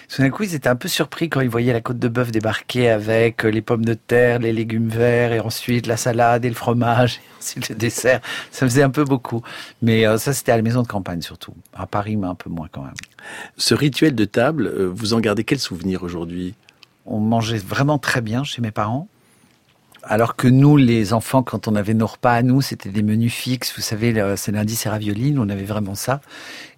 Tout 0.10 0.22
d'un 0.22 0.30
coup, 0.30 0.44
ils 0.44 0.56
étaient 0.56 0.70
un 0.70 0.76
peu 0.76 0.88
surpris 0.88 1.30
quand 1.30 1.42
ils 1.42 1.50
voyaient 1.50 1.74
la 1.74 1.82
côte 1.82 2.00
de 2.00 2.08
bœuf 2.08 2.32
débarquer 2.32 2.90
avec 2.90 3.44
les 3.44 3.62
pommes 3.62 3.86
de 3.86 3.94
terre, 3.94 4.40
les 4.40 4.54
légumes 4.54 4.90
verts, 4.90 5.34
et 5.34 5.40
ensuite 5.40 5.88
la 5.88 5.98
salade 5.98 6.46
et 6.46 6.50
le 6.50 6.56
fromage, 6.56 7.18
et 7.18 7.38
ensuite 7.40 7.70
le 7.70 7.76
dessert. 7.76 8.22
Ça 8.52 8.66
faisait 8.66 8.84
un 8.84 8.90
peu 8.90 9.04
beaucoup. 9.04 9.42
Mais 9.82 10.06
euh, 10.06 10.18
ça, 10.18 10.34
c'était 10.34 10.52
à 10.52 10.58
la 10.58 10.64
maison 10.64 10.82
de 10.82 10.88
campagne 10.88 11.22
surtout. 11.22 11.54
À 11.74 11.86
Paris, 11.86 12.16
mais 12.16 12.28
un 12.28 12.36
peu 12.36 12.50
moins 12.50 12.68
quand 12.72 12.84
même. 12.84 12.94
Ce 13.58 13.74
rituel 13.74 14.16
de 14.16 14.26
table, 14.26 14.68
euh, 14.68 14.92
vous 14.94 15.14
en 15.14 15.20
gardez 15.20 15.44
quel 15.44 15.60
souvenir 15.60 16.04
aujourd'hui? 16.04 16.56
On 17.06 17.20
mangeait 17.20 17.58
vraiment 17.58 18.00
très 18.00 18.22
bien 18.22 18.44
chez 18.44 18.62
mes 18.62 18.72
parents 18.72 19.08
alors 20.08 20.36
que 20.36 20.48
nous, 20.48 20.78
les 20.78 21.14
enfants, 21.14 21.44
quand 21.44 21.68
on 21.68 21.76
avait 21.76 21.94
nos 21.94 22.08
repas 22.08 22.34
à 22.34 22.42
nous, 22.42 22.62
c'était 22.62 22.90
des 22.90 23.04
menus 23.04 23.34
fixes. 23.34 23.74
Vous 23.76 23.82
savez, 23.82 24.14
c'est 24.38 24.52
lundi, 24.52 24.76
c'est 24.76 24.90
ravioli. 24.90 25.32
Nous, 25.32 25.42
on 25.42 25.50
avait 25.50 25.64
vraiment 25.64 25.96
ça. 25.96 26.22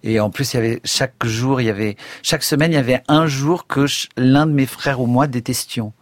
Et 0.02 0.20
en 0.20 0.30
plus, 0.30 0.52
il 0.52 0.56
y 0.56 0.60
avait 0.60 0.80
chaque 0.84 1.24
jour, 1.24 1.60
il 1.60 1.64
y 1.64 1.70
avait 1.70 1.96
chaque 2.22 2.42
semaine, 2.42 2.72
il 2.72 2.76
y 2.76 2.78
avait 2.78 3.02
un 3.08 3.26
jour 3.26 3.66
que 3.66 3.86
l'un 4.16 4.46
de 4.46 4.52
mes 4.52 4.66
frères 4.66 5.00
ou 5.00 5.06
moi 5.06 5.26
détestions. 5.26 5.92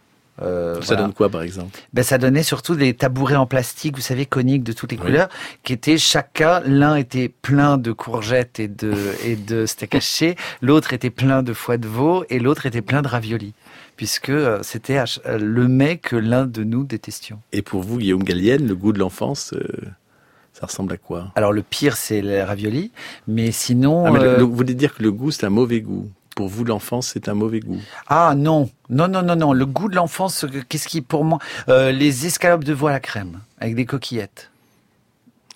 Euh, 0.41 0.75
ça 0.75 0.87
voilà. 0.87 1.01
donne 1.03 1.13
quoi, 1.13 1.29
par 1.29 1.41
exemple? 1.41 1.77
Ben, 1.93 2.03
Ça 2.03 2.17
donnait 2.17 2.43
surtout 2.43 2.75
des 2.75 2.93
tabourets 2.93 3.35
en 3.35 3.47
plastique, 3.47 3.95
vous 3.95 4.01
savez, 4.01 4.25
coniques 4.25 4.63
de 4.63 4.71
toutes 4.71 4.91
les 4.91 4.97
oui. 4.97 5.05
couleurs, 5.05 5.29
qui 5.63 5.73
étaient 5.73 5.97
chacun, 5.97 6.61
l'un 6.61 6.95
était 6.95 7.29
plein 7.29 7.77
de 7.77 7.91
courgettes 7.91 8.59
et 8.59 8.67
de, 8.67 8.93
et 9.25 9.35
de 9.35 9.65
steak 9.65 9.95
haché, 9.95 10.35
l'autre 10.61 10.93
était 10.93 11.09
plein 11.09 11.41
de 11.41 11.53
foie 11.53 11.77
de 11.77 11.87
veau, 11.87 12.23
et 12.29 12.39
l'autre 12.39 12.67
était 12.67 12.81
plein 12.81 13.01
de 13.01 13.07
raviolis 13.07 13.53
puisque 13.97 14.31
c'était 14.61 15.03
le 15.25 15.67
mets 15.67 15.97
que 15.97 16.15
l'un 16.15 16.45
de 16.45 16.63
nous 16.63 16.85
détestions. 16.85 17.39
Et 17.51 17.61
pour 17.61 17.81
vous, 17.81 17.97
Guillaume 17.97 18.23
Gallienne, 18.23 18.65
le 18.65 18.75
goût 18.75 18.93
de 18.93 18.99
l'enfance, 18.99 19.53
euh, 19.53 19.67
ça 20.53 20.67
ressemble 20.67 20.93
à 20.93 20.97
quoi? 20.97 21.31
Alors 21.35 21.51
le 21.51 21.63
pire, 21.63 21.97
c'est 21.97 22.21
les 22.21 22.41
raviolis, 22.41 22.91
mais 23.27 23.51
sinon... 23.51 24.05
Ah, 24.05 24.11
mais 24.11 24.19
euh... 24.19 24.37
le, 24.37 24.43
vous 24.43 24.55
voulez 24.55 24.75
dire 24.75 24.95
que 24.95 25.03
le 25.03 25.11
goût, 25.11 25.31
c'est 25.31 25.45
un 25.45 25.49
mauvais 25.49 25.81
goût 25.81 26.09
pour 26.35 26.47
vous, 26.47 26.63
l'enfance, 26.63 27.09
c'est 27.13 27.29
un 27.29 27.33
mauvais 27.33 27.59
goût 27.61 27.79
Ah 28.05 28.35
non, 28.37 28.69
non, 28.91 29.07
non, 29.07 29.23
non, 29.23 29.35
non. 29.35 29.53
Le 29.53 29.65
goût 29.65 29.89
de 29.89 29.95
l'enfance, 29.95 30.45
qu'est-ce 30.69 30.87
qui, 30.87 31.01
pour 31.01 31.23
moi, 31.23 31.39
euh, 31.67 31.91
les 31.91 32.27
escalopes 32.27 32.63
de 32.63 32.73
veau 32.73 32.85
à 32.85 32.91
la 32.91 32.99
crème 32.99 33.39
avec 33.59 33.73
des 33.73 33.87
coquillettes. 33.87 34.51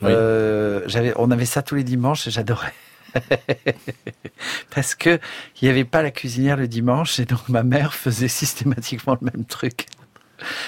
Oui. 0.01 0.09
Euh, 0.11 0.81
on 1.17 1.29
avait 1.29 1.45
ça 1.45 1.61
tous 1.61 1.75
les 1.75 1.83
dimanches 1.83 2.25
et 2.25 2.31
j'adorais. 2.31 2.73
Parce 4.75 4.95
que 4.95 5.19
il 5.61 5.65
n'y 5.65 5.69
avait 5.69 5.85
pas 5.85 6.01
la 6.01 6.11
cuisinière 6.11 6.57
le 6.57 6.67
dimanche 6.67 7.19
et 7.19 7.25
donc 7.25 7.49
ma 7.49 7.63
mère 7.63 7.93
faisait 7.93 8.27
systématiquement 8.27 9.17
le 9.21 9.29
même 9.33 9.45
truc. 9.45 9.85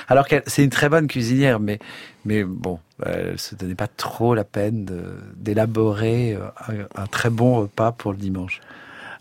Alors 0.08 0.28
que 0.28 0.36
c'est 0.46 0.64
une 0.64 0.70
très 0.70 0.90
bonne 0.90 1.08
cuisinière, 1.08 1.60
mais 1.60 1.80
mais 2.26 2.44
bon, 2.44 2.80
elle 3.06 3.40
se 3.40 3.56
donnait 3.56 3.76
pas 3.76 3.88
trop 3.88 4.36
la 4.36 4.44
peine 4.44 4.86
d'élaborer 5.36 6.38
euh, 6.70 6.86
un 6.96 7.08
très 7.08 7.30
bon 7.30 7.56
repas 7.56 7.92
pour 7.92 8.12
le 8.12 8.18
dimanche. 8.18 8.62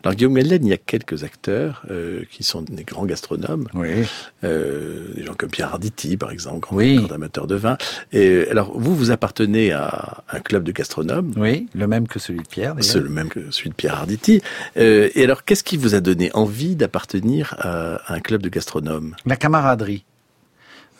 Alors 0.04 0.14
Guillaume 0.16 0.34
Gallienne, 0.34 0.66
il 0.66 0.70
y 0.70 0.72
a 0.72 0.78
quelques 0.78 1.22
acteurs 1.22 1.82
euh, 1.90 2.22
qui 2.30 2.42
sont 2.42 2.62
des 2.62 2.82
grands 2.82 3.04
gastronomes, 3.06 3.68
Oui. 3.74 4.04
euh, 4.42 5.14
des 5.14 5.24
gens 5.24 5.34
comme 5.34 5.50
Pierre 5.50 5.68
Arditi 5.68 6.16
par 6.16 6.30
exemple, 6.32 6.58
grand, 6.60 6.76
Oui. 6.76 6.96
grand 6.96 7.12
amateur 7.12 7.46
de 7.46 7.54
vin. 7.54 7.76
Et 8.12 8.48
alors 8.50 8.72
vous, 8.78 8.96
vous 8.96 9.10
appartenez 9.12 9.70
à 9.72 10.24
un 10.30 10.40
club 10.40 10.64
de 10.64 10.72
gastronomes. 10.72 11.32
Oui, 11.36 11.68
le 11.74 11.86
même 11.86 12.08
que 12.08 12.18
celui 12.18 12.40
de 12.40 12.48
Pierre. 12.48 12.74
C'est 12.80 12.98
le 13.00 13.08
même 13.08 13.28
que 13.28 13.50
celui 13.50 13.70
de 13.70 13.74
Pierre 13.74 13.94
Arditi. 13.94 14.42
Euh, 14.76 15.08
et 15.14 15.22
alors, 15.24 15.44
qu'est-ce 15.44 15.62
qui 15.64 15.76
vous 15.76 15.94
a 15.94 16.00
donné 16.00 16.30
envie 16.34 16.74
d'appartenir 16.74 17.54
à 17.58 18.12
un 18.12 18.20
club 18.20 18.42
de 18.42 18.48
gastronomes? 18.48 19.14
La 19.24 19.36
camaraderie. 19.36 20.04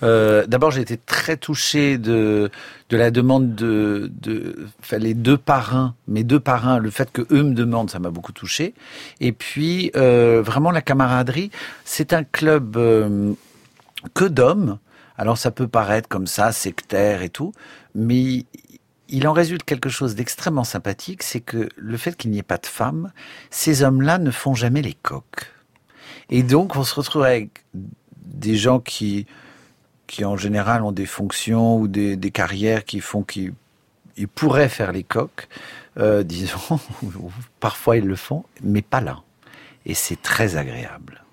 Euh, 0.03 0.47
D'abord, 0.47 0.71
j'ai 0.71 0.81
été 0.81 0.97
très 0.97 1.37
touché 1.37 1.99
de 1.99 2.51
la 2.91 3.11
demande 3.11 3.55
de 3.55 4.11
enfin, 4.81 4.99
les 4.99 5.15
deux 5.15 5.39
parrains, 5.39 5.95
mes 6.09 6.25
deux 6.25 6.41
parrains, 6.41 6.79
le 6.79 6.91
fait 6.91 7.11
que 7.11 7.23
eux 7.31 7.43
me 7.43 7.55
demandent, 7.55 7.91
ça 7.91 7.99
m'a 7.99 8.11
beaucoup 8.11 8.33
touché. 8.33 8.75
Et 9.21 9.33
puis 9.33 9.91
euh, 9.97 10.43
vraiment 10.43 10.71
la 10.71 10.83
camaraderie, 10.83 11.51
c'est 11.85 12.13
un 12.13 12.25
club 12.25 12.77
euh, 12.77 13.33
que 14.15 14.25
d'hommes. 14.25 14.79
Alors 15.17 15.39
ça 15.39 15.51
peut 15.51 15.69
paraître 15.69 16.09
comme 16.09 16.27
ça 16.27 16.53
sectaire 16.53 17.23
et 17.23 17.29
tout, 17.29 17.53
mais 17.95 18.45
il 19.09 19.29
en 19.29 19.33
résulte 19.33 19.63
quelque 19.65 19.91
chose 19.91 20.15
d'extrêmement 20.15 20.65
sympathique, 20.65 21.23
c'est 21.23 21.41
que 21.41 21.69
le 21.77 21.97
fait 21.97 22.17
qu'il 22.17 22.31
n'y 22.31 22.39
ait 22.39 22.43
pas 22.43 22.57
de 22.57 22.67
femmes, 22.67 23.13
ces 23.51 23.83
hommes-là 23.83 24.19
ne 24.19 24.31
font 24.31 24.55
jamais 24.55 24.81
les 24.81 24.95
coqs. 24.95 25.53
Et 26.31 26.43
donc 26.43 26.77
on 26.77 26.83
se 26.83 26.95
retrouve 26.95 27.25
avec 27.25 27.63
des 28.25 28.57
gens 28.57 28.81
qui 28.81 29.27
qui 30.13 30.27
en 30.27 30.37
général 30.37 30.83
ont 30.83 30.93
des 30.93 31.07
fonctions 31.07 31.79
ou 31.79 31.89
des, 31.89 32.19
carrières 32.31 32.85
qui 32.85 33.01
font 33.01 33.23
qu'ils 33.23 33.55
ils 34.19 34.29
pourraient 34.29 34.69
faire 34.69 34.93
les 34.93 35.05
coqs, 35.05 35.49
euh, 35.99 36.23
disons, 36.23 36.79
parfois 37.61 37.97
ils 37.97 38.05
le 38.05 38.15
font, 38.15 38.45
mais 38.63 38.83
pas 38.83 39.01
là. 39.01 39.23
Et 39.87 39.95
c'est 39.95 40.21
très 40.21 40.59
agréable. 40.59 41.25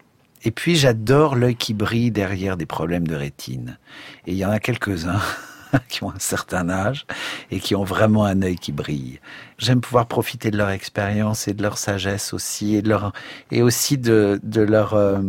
Et 0.46 0.52
puis 0.52 0.78
j'adore 0.78 1.36
l'œil 1.36 1.58
qui 1.58 1.74
brille 1.74 2.10
derrière 2.10 2.56
des 2.56 2.66
problèmes 2.66 3.06
de 3.06 3.16
rétine. 3.16 3.78
Et 4.26 4.32
il 4.32 4.38
y 4.38 4.46
en 4.46 4.50
a 4.50 4.62
quelques-uns 4.62 5.20
qui 5.90 6.06
ont 6.06 6.12
un 6.12 6.20
certain 6.20 6.70
âge 6.70 7.06
et 7.52 7.60
qui 7.60 7.76
ont 7.76 7.84
vraiment 7.84 8.24
un 8.24 8.42
œil 8.42 8.56
qui 8.56 8.72
brille. 8.72 9.20
J'aime 9.58 9.82
pouvoir 9.82 10.06
profiter 10.06 10.52
de 10.52 10.58
leur 10.58 10.70
expérience 10.70 11.50
et 11.50 11.54
de 11.54 11.62
leur 11.62 11.78
sagesse 11.78 12.34
aussi 12.34 12.76
et 12.76 12.82
leur 12.82 13.12
et 13.52 13.62
aussi 13.62 13.98
de 13.98 14.40
de 14.42 14.62
leur 14.62 14.94
euh, 14.94 15.20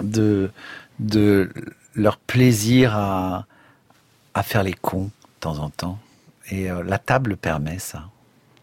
de 0.00 0.50
leur 1.98 2.16
plaisir 2.16 2.96
à 2.96 3.46
à 4.38 4.42
faire 4.42 4.62
les 4.62 4.72
cons 4.72 5.04
de 5.04 5.40
temps 5.40 5.58
en 5.58 5.68
temps. 5.68 5.98
Et 6.50 6.70
euh, 6.70 6.82
la 6.84 6.98
table 6.98 7.36
permet 7.36 7.78
ça. 7.78 8.04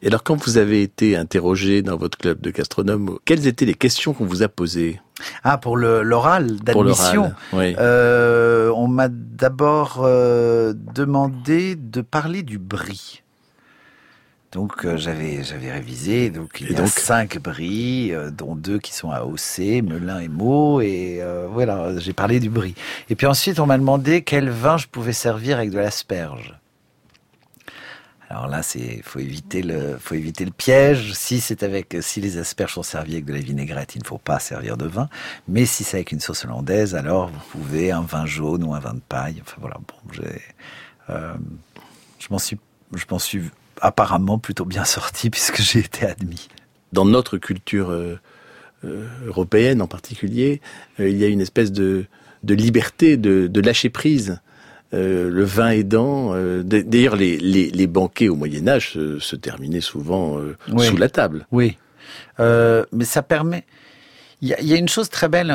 Et 0.02 0.08
alors, 0.08 0.24
quand 0.24 0.36
vous 0.36 0.58
avez 0.58 0.82
été 0.82 1.16
interrogé 1.16 1.82
dans 1.82 1.98
votre 1.98 2.18
club 2.18 2.40
de 2.42 2.52
gastronomes, 2.52 3.18
quelles 3.26 3.48
étaient 3.48 3.66
les 3.66 3.74
questions 3.74 4.14
qu'on 4.14 4.26
vous 4.26 4.44
a 4.44 4.48
posées? 4.48 5.02
Ah, 5.44 5.58
pour 5.58 5.78
l'oral 5.78 6.58
d'admission. 6.58 7.34
Oui. 7.54 7.76
Euh, 7.80 8.70
on 8.76 8.88
m'a 8.88 9.08
d'abord 9.10 10.02
euh, 10.04 10.74
demandé 10.76 11.76
de 11.76 12.02
parler 12.02 12.44
du 12.44 12.58
brie. 12.58 13.24
Donc 14.56 14.86
euh, 14.86 14.96
j'avais 14.96 15.44
j'avais 15.44 15.70
révisé. 15.70 16.30
Donc 16.30 16.62
il 16.62 16.72
Et 16.72 16.74
y 16.76 16.78
a 16.78 16.88
cinq 16.88 17.40
bris, 17.40 18.14
euh, 18.14 18.32
dont 18.32 18.56
deux 18.56 18.80
qui 18.80 18.94
sont 18.94 19.12
à 19.12 19.24
OC, 19.24 19.84
Melun 19.84 20.20
et 20.22 20.30
Meaux, 20.30 20.80
et 20.80 21.18
euh, 21.20 21.46
voilà, 21.52 22.00
j'ai 22.00 22.14
parlé 22.14 22.40
du 22.40 22.50
brie. 22.50 22.74
Et 23.10 23.16
puis 23.16 23.28
ensuite 23.28 23.60
on 23.60 23.66
m'a 23.66 23.78
demandé 23.78 24.24
quel 24.24 24.50
vin 24.50 24.78
je 24.78 24.88
pouvais 24.88 25.12
servir 25.12 25.58
avec 25.58 25.72
de 25.72 25.78
l'asperge. 25.78 26.58
Alors 28.30 28.48
là, 28.48 28.64
c'est 28.64 29.02
faut 29.04 29.20
éviter 29.20 29.62
le 29.62 29.98
faut 30.00 30.16
éviter 30.16 30.46
le 30.46 30.52
piège. 30.52 31.12
Si 31.12 31.42
c'est 31.42 31.62
avec 31.62 31.98
si 32.00 32.22
les 32.22 32.38
asperges 32.38 32.76
sont 32.76 32.84
servies 32.84 33.16
avec 33.16 33.26
de 33.26 33.34
la 33.34 33.40
vinaigrette, 33.40 33.96
il 33.96 34.04
ne 34.04 34.08
faut 34.08 34.18
pas 34.18 34.40
servir 34.40 34.78
de 34.78 34.86
vin. 34.86 35.10
Mais 35.50 35.66
si 35.66 35.84
c'est 35.84 35.98
avec 35.98 36.14
une 36.14 36.22
sauce 36.22 36.46
hollandaise, 36.46 36.96
alors 36.96 37.28
vous 37.28 37.40
pouvez 37.52 37.92
un 37.92 38.04
vin 38.04 38.26
jaune 38.26 38.64
ou 38.64 38.74
un 38.74 38.80
vin 38.80 38.94
de 38.94 39.02
paille. 39.02 39.42
Enfin 39.42 39.58
voilà, 39.60 39.76
bon, 39.76 40.14
j'ai 40.14 40.42
euh, 41.10 41.34
je 42.20 42.28
m'en 42.32 42.40
suis 42.40 42.58
je 42.94 43.04
m'en 43.12 43.20
suis 43.20 43.42
apparemment 43.86 44.40
plutôt 44.40 44.66
bien 44.66 44.84
sorti 44.86 45.30
puisque 45.30 45.62
j'ai 45.62 45.80
été 45.80 46.06
admis. 46.06 46.48
Dans 46.94 47.06
notre 47.06 47.38
culture 47.38 47.92
euh, 47.92 48.20
euh, 48.84 49.06
européenne 49.28 49.82
en 49.82 49.88
particulier, 49.88 50.62
euh, 51.00 51.10
il 51.10 51.18
y 51.18 51.24
a 51.24 51.28
une 51.28 51.42
espèce 51.42 51.72
de, 51.72 52.06
de 52.44 52.54
liberté, 52.56 53.18
de, 53.18 53.48
de 53.48 53.62
lâcher 53.62 53.90
prise. 53.90 54.40
Le 54.92 55.44
vin 55.44 55.72
aidant. 55.72 56.34
D'ailleurs, 56.64 57.18
les, 57.18 57.36
les, 57.38 57.70
les 57.70 57.88
banquets 57.88 58.30
au 58.30 58.36
Moyen 58.38 58.66
Âge 58.70 58.94
se, 58.94 59.20
se 59.20 59.36
terminaient 59.36 59.82
souvent 59.82 60.40
Oui. 60.72 60.86
sous 60.88 60.96
la 60.96 61.10
table. 61.10 61.46
Oui, 61.52 61.78
mais 62.40 63.04
ça 63.04 63.22
permet. 63.22 63.66
Il 64.42 64.48
y 64.48 64.54
a, 64.54 64.62
il 64.62 64.68
y 64.68 64.74
a 64.74 64.78
une 64.78 64.88
chose 64.88 65.10
très 65.10 65.28
belle 65.28 65.52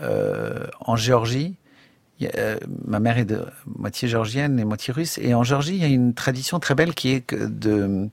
en 0.00 0.94
Géorgie. 0.94 1.56
Euh, 2.22 2.58
ma 2.86 2.98
mère 2.98 3.18
est 3.18 3.26
de 3.26 3.44
moitié 3.78 4.08
géorgienne 4.08 4.58
et 4.58 4.64
moitié 4.64 4.92
russe. 4.92 5.18
Et 5.18 5.34
en 5.34 5.42
Géorgie, 5.42 5.74
il 5.74 5.80
y 5.80 5.84
a 5.84 5.88
une 5.88 6.14
tradition 6.14 6.58
très 6.58 6.74
belle 6.74 6.94
qui 6.94 7.12
est 7.12 7.20
que 7.20 7.46
de. 7.46 8.08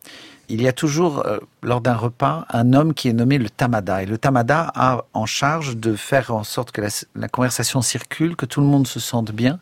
Il 0.50 0.62
y 0.62 0.68
a 0.68 0.74
toujours, 0.74 1.26
euh, 1.26 1.40
lors 1.62 1.80
d'un 1.80 1.96
repas, 1.96 2.46
un 2.50 2.74
homme 2.74 2.94
qui 2.94 3.08
est 3.08 3.14
nommé 3.14 3.38
le 3.38 3.50
tamada. 3.50 4.04
Et 4.04 4.06
le 4.06 4.18
tamada 4.18 4.72
a 4.76 5.06
en 5.14 5.26
charge 5.26 5.78
de 5.78 5.96
faire 5.96 6.32
en 6.32 6.44
sorte 6.44 6.72
que 6.72 6.82
la, 7.16 7.28
conversation 7.30 7.82
circule, 7.82 8.36
que 8.36 8.46
tout 8.46 8.60
le 8.60 8.68
monde 8.68 8.86
se 8.86 9.00
sente 9.00 9.32
bien. 9.32 9.60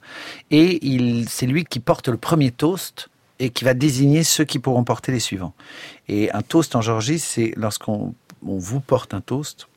Et 0.49 0.85
il, 0.85 1.29
c'est 1.29 1.45
lui 1.45 1.65
qui 1.65 1.79
porte 1.79 2.07
le 2.07 2.17
premier 2.17 2.49
toast 2.49 3.09
et 3.37 3.51
qui 3.51 3.63
va 3.63 3.75
désigner 3.75 4.23
ceux 4.23 4.43
qui 4.43 4.57
pourront 4.57 4.83
porter 4.83 5.11
les 5.11 5.19
suivants. 5.19 5.53
Et 6.07 6.31
un 6.31 6.41
toast 6.41 6.75
en 6.75 6.81
Géorgie, 6.81 7.19
c'est 7.19 7.53
lorsqu'on 7.55 8.15
on 8.45 8.57
vous 8.57 8.79
porte 8.79 9.13
un 9.13 9.21
toast, 9.21 9.67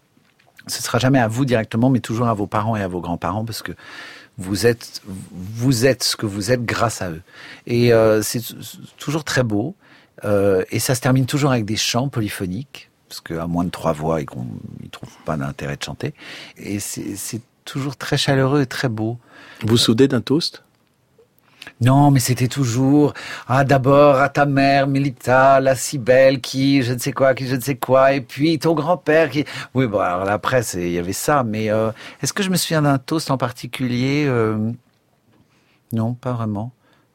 ce 0.66 0.82
sera 0.82 0.98
jamais 0.98 1.18
à 1.18 1.28
vous 1.28 1.44
directement, 1.44 1.90
mais 1.90 2.00
toujours 2.00 2.28
à 2.28 2.34
vos 2.34 2.46
parents 2.46 2.76
et 2.76 2.82
à 2.82 2.88
vos 2.88 3.00
grands-parents, 3.00 3.44
parce 3.44 3.62
que 3.62 3.72
vous 4.38 4.66
êtes, 4.66 5.02
vous 5.06 5.86
êtes 5.86 6.02
ce 6.02 6.16
que 6.16 6.26
vous 6.26 6.50
êtes 6.50 6.64
grâce 6.64 7.02
à 7.02 7.10
eux. 7.10 7.22
Et 7.66 7.92
euh, 7.92 8.22
c'est 8.22 8.42
toujours 8.98 9.24
très 9.24 9.42
beau. 9.42 9.76
Euh, 10.24 10.64
et 10.70 10.78
ça 10.78 10.94
se 10.94 11.00
termine 11.00 11.26
toujours 11.26 11.52
avec 11.52 11.64
des 11.64 11.76
chants 11.76 12.08
polyphoniques, 12.08 12.90
parce 13.08 13.20
qu'à 13.20 13.46
moins 13.46 13.64
de 13.64 13.70
trois 13.70 13.92
voix, 13.92 14.20
ils 14.20 14.26
ne 14.26 14.88
trouvent 14.88 15.18
pas 15.24 15.36
d'intérêt 15.36 15.76
de 15.76 15.82
chanter. 15.82 16.14
Et 16.56 16.80
c'est 16.80 17.42
toujours 17.64 17.96
très 17.96 18.16
chaleureux 18.16 18.62
et 18.62 18.66
très 18.66 18.88
beau. 18.88 19.18
Vous 19.62 19.76
soudez 19.76 20.08
d'un 20.08 20.20
toast? 20.20 20.63
Non, 21.80 22.10
mais 22.10 22.20
c'était 22.20 22.48
toujours 22.48 23.12
ah 23.48 23.64
d'abord 23.64 24.16
à 24.20 24.28
ta 24.28 24.46
mère 24.46 24.86
Milita, 24.86 25.60
la 25.60 25.74
si 25.74 25.98
belle 25.98 26.40
qui 26.40 26.82
je 26.82 26.92
ne 26.94 26.98
sais 26.98 27.12
quoi, 27.12 27.34
qui 27.34 27.46
je 27.46 27.56
ne 27.56 27.60
sais 27.60 27.74
quoi, 27.76 28.12
et 28.12 28.20
puis 28.20 28.58
ton 28.58 28.74
grand-père 28.74 29.28
qui 29.28 29.44
oui 29.74 29.86
bon 29.86 29.98
alors 29.98 30.24
là, 30.24 30.34
après 30.34 30.62
c'est 30.62 30.82
il 30.82 30.92
y 30.92 30.98
avait 30.98 31.12
ça, 31.12 31.42
mais 31.42 31.70
euh, 31.70 31.90
est-ce 32.22 32.32
que 32.32 32.42
je 32.42 32.50
me 32.50 32.56
souviens 32.56 32.82
d'un 32.82 32.98
toast 32.98 33.30
en 33.30 33.36
particulier 33.38 34.24
Euh, 34.26 34.70
Non, 35.92 36.14
pas 36.14 36.32
vraiment. 36.32 36.72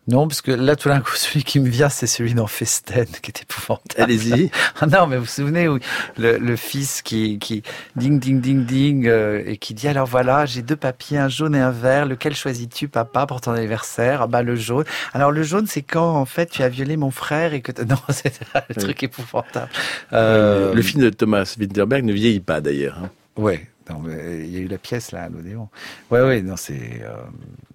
Non, 0.10 0.28
parce 0.28 0.42
que 0.42 0.52
là, 0.52 0.76
tout 0.76 0.90
d'un 0.90 1.02
coup, 1.02 1.12
celui 1.16 1.44
qui 1.44 1.60
me 1.60 1.70
vient, 1.70 1.90
c'est 1.90 2.08
celui 2.08 2.34
dans 2.34 2.48
Festen, 2.48 3.06
qui 3.22 3.32
est 3.32 3.42
épouvantable. 3.44 4.02
Allez-y. 4.02 4.50
Ah 4.82 4.86
non, 4.88 5.08
mais 5.08 5.18
vous 5.18 5.24
vous 5.24 5.28
souvenez, 5.30 5.68
où 5.68 5.78
le, 6.18 6.38
le 6.38 6.56
fils 6.56 7.02
qui, 7.02 7.38
qui 7.38 7.64
ding, 7.98 8.20
ding, 8.20 8.40
ding, 8.40 8.66
ding, 8.66 9.08
euh, 9.08 9.44
et 9.46 9.58
qui 9.58 9.74
dit, 9.74 9.88
alors 9.90 10.08
voilà, 10.08 10.46
j'ai 10.46 10.62
deux 10.62 10.76
papiers, 10.78 11.18
un 11.18 11.28
jaune 11.28 11.54
et 11.54 11.60
un 11.60 11.72
vert, 11.72 12.06
lequel 12.06 12.34
choisis-tu, 12.34 12.88
papa, 12.88 13.26
pour 13.26 13.42
ton 13.42 13.52
anniversaire? 13.52 14.22
Ah 14.24 14.28
bah, 14.28 14.42
le 14.42 14.56
jaune. 14.56 14.86
Alors, 15.14 15.32
le 15.32 15.44
jaune, 15.44 15.68
c'est 15.68 15.82
quand, 15.82 16.16
en 16.16 16.26
fait, 16.26 16.48
tu 16.50 16.64
as 16.64 16.70
violé 16.70 16.96
mon 16.98 17.12
frère 17.12 17.54
et 17.54 17.62
que 17.62 17.72
non, 17.84 17.98
c'est 18.10 18.40
le 18.70 18.76
truc 18.76 19.04
épouvantable. 19.04 19.70
Euh, 20.14 20.74
Le 20.74 20.82
film 20.82 21.04
de 21.04 21.10
Thomas 21.10 21.56
Winterberg 21.60 22.04
ne 22.06 22.14
vieillit 22.14 22.40
pas 22.40 22.62
d'ailleurs. 22.62 22.98
hein. 23.04 23.10
Ouais, 23.36 23.68
non, 23.90 24.00
mais 24.00 24.40
il 24.46 24.50
y 24.54 24.58
a 24.58 24.60
eu 24.60 24.68
la 24.68 24.78
pièce 24.78 25.12
là, 25.12 25.24
à 25.24 25.30
l'Odéon. 25.30 25.70
Ouais, 26.12 26.22
ouais, 26.22 26.42
non, 26.42 26.56
c'est 26.58 27.02
euh, 27.04 27.14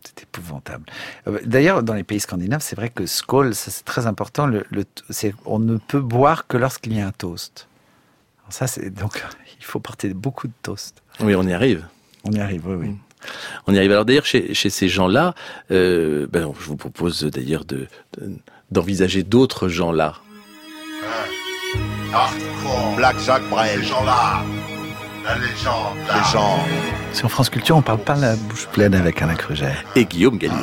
c'est 0.04 0.22
épouvantable. 0.24 0.84
Euh, 1.26 1.38
D'ailleurs, 1.44 1.82
dans 1.82 1.94
les 1.94 2.04
pays 2.04 2.20
scandinaves, 2.20 2.60
c'est 2.62 2.76
vrai 2.76 2.90
que 2.90 3.06
skål, 3.06 3.54
ça 3.54 3.70
c'est 3.70 3.84
très 3.84 4.06
important. 4.06 4.46
Le, 4.46 4.64
le 4.70 4.84
c'est 5.10 5.34
on 5.44 5.58
ne 5.58 5.76
peut 5.78 6.00
boire 6.00 6.46
que 6.46 6.56
lorsqu'il 6.56 6.96
y 6.96 7.00
a 7.00 7.06
un 7.06 7.12
toast. 7.12 7.68
Alors 8.42 8.52
ça, 8.52 8.66
c'est 8.66 8.90
donc 8.90 9.24
il 9.58 9.64
faut 9.64 9.80
porter 9.80 10.12
beaucoup 10.14 10.46
de 10.46 10.52
toast. 10.62 11.02
Oui, 11.20 11.34
on 11.34 11.42
y 11.46 11.52
arrive. 11.52 11.86
On 12.24 12.32
y 12.32 12.40
arrive, 12.40 12.66
oui, 12.66 12.74
oui. 12.76 12.96
On 13.66 13.72
y 13.74 13.78
arrive. 13.78 13.90
Alors 13.92 14.04
d'ailleurs, 14.04 14.26
chez, 14.26 14.52
chez 14.54 14.68
ces 14.70 14.88
gens-là, 14.88 15.34
euh, 15.70 16.26
ben, 16.30 16.52
je 16.60 16.66
vous 16.66 16.76
propose 16.76 17.22
d'ailleurs 17.24 17.64
de- 17.64 17.86
de- 18.18 18.36
d'envisager 18.70 19.22
d'autres 19.22 19.68
gens-là. 19.68 20.16
Black 22.96 23.18
Jacques 23.18 23.48
Brel. 23.48 23.80
Les 23.80 23.86
gens 23.86 24.04
là. 24.04 24.42
La 25.24 25.36
légende. 25.36 25.96
Gens. 26.32 26.58
Sur 27.14 27.30
France 27.30 27.48
Culture, 27.48 27.76
on 27.76 27.82
parle 27.82 28.00
pas 28.00 28.14
la 28.14 28.36
bouche 28.36 28.66
pleine 28.66 28.94
avec 28.94 29.22
Alain 29.22 29.34
Kruger. 29.34 29.72
Et 29.96 30.04
Guillaume 30.04 30.36
Gallienne. 30.36 30.60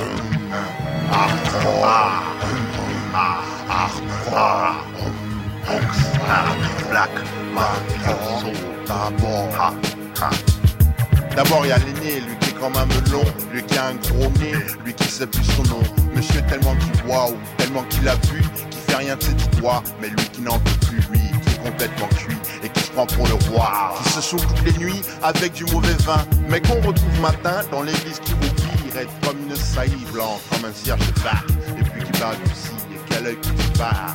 D'abord. 11.35 11.65
Il 11.65 11.69
y 11.69 11.71
a 11.71 11.77
l'aîné, 11.77 12.19
lui 12.21 12.35
qui 12.39 12.49
est 12.49 12.53
quand 12.53 12.69
même 12.69 12.89
long, 13.11 13.23
lui 13.51 13.63
qui 13.63 13.77
a 13.77 13.87
un 13.87 13.95
gros 13.95 14.29
nez, 14.39 14.53
lui 14.85 14.93
qui 14.93 15.05
sait 15.05 15.25
plus 15.25 15.43
son 15.43 15.63
nom. 15.63 15.81
Monsieur 16.15 16.41
tellement 16.43 16.75
qu'il 16.75 17.01
boit 17.03 17.31
ou 17.31 17.35
tellement 17.57 17.83
qu'il 17.83 18.07
a 18.07 18.11
fait 18.11 18.70
rien 19.01 19.15
de 19.15 19.23
ses 19.23 19.33
du 19.33 19.47
doigt, 19.59 19.83
mais 19.99 20.09
lui 20.09 20.25
qui 20.31 20.41
n'en 20.41 20.59
peut 20.59 20.87
plus, 20.87 21.01
lui 21.11 21.19
qui 21.19 21.49
est 21.49 21.63
complètement 21.63 22.07
cuit 22.07 22.37
et 22.63 22.69
qui 22.69 22.79
se 22.81 22.91
prend 22.91 23.07
pour 23.07 23.27
le 23.27 23.33
roi. 23.49 23.95
Qui 24.03 24.09
se 24.09 24.21
saoule 24.21 24.41
toutes 24.41 24.63
les 24.63 24.77
nuits 24.77 25.01
avec 25.23 25.53
du 25.53 25.65
mauvais 25.65 25.93
vin, 26.05 26.23
mais 26.47 26.61
qu'on 26.61 26.79
retrouve 26.81 27.19
matin 27.19 27.61
dans 27.71 27.81
l'église 27.81 28.19
qui 28.19 28.33
vous 28.33 28.53
pire, 28.53 28.97
être 28.97 29.19
comme 29.21 29.37
une 29.47 29.55
saillie 29.55 30.05
blanche, 30.13 30.41
comme 30.51 30.69
un 30.69 30.73
cierge 30.73 30.99
de 30.99 31.21
bar, 31.21 31.43
et 31.79 31.83
puis 31.83 32.03
qui 32.03 32.11
bat 32.19 32.35
du 32.35 32.51
et 32.93 32.99
quel 33.09 33.27
œil 33.27 33.37
qui 33.41 33.51
disparaît. 33.51 34.13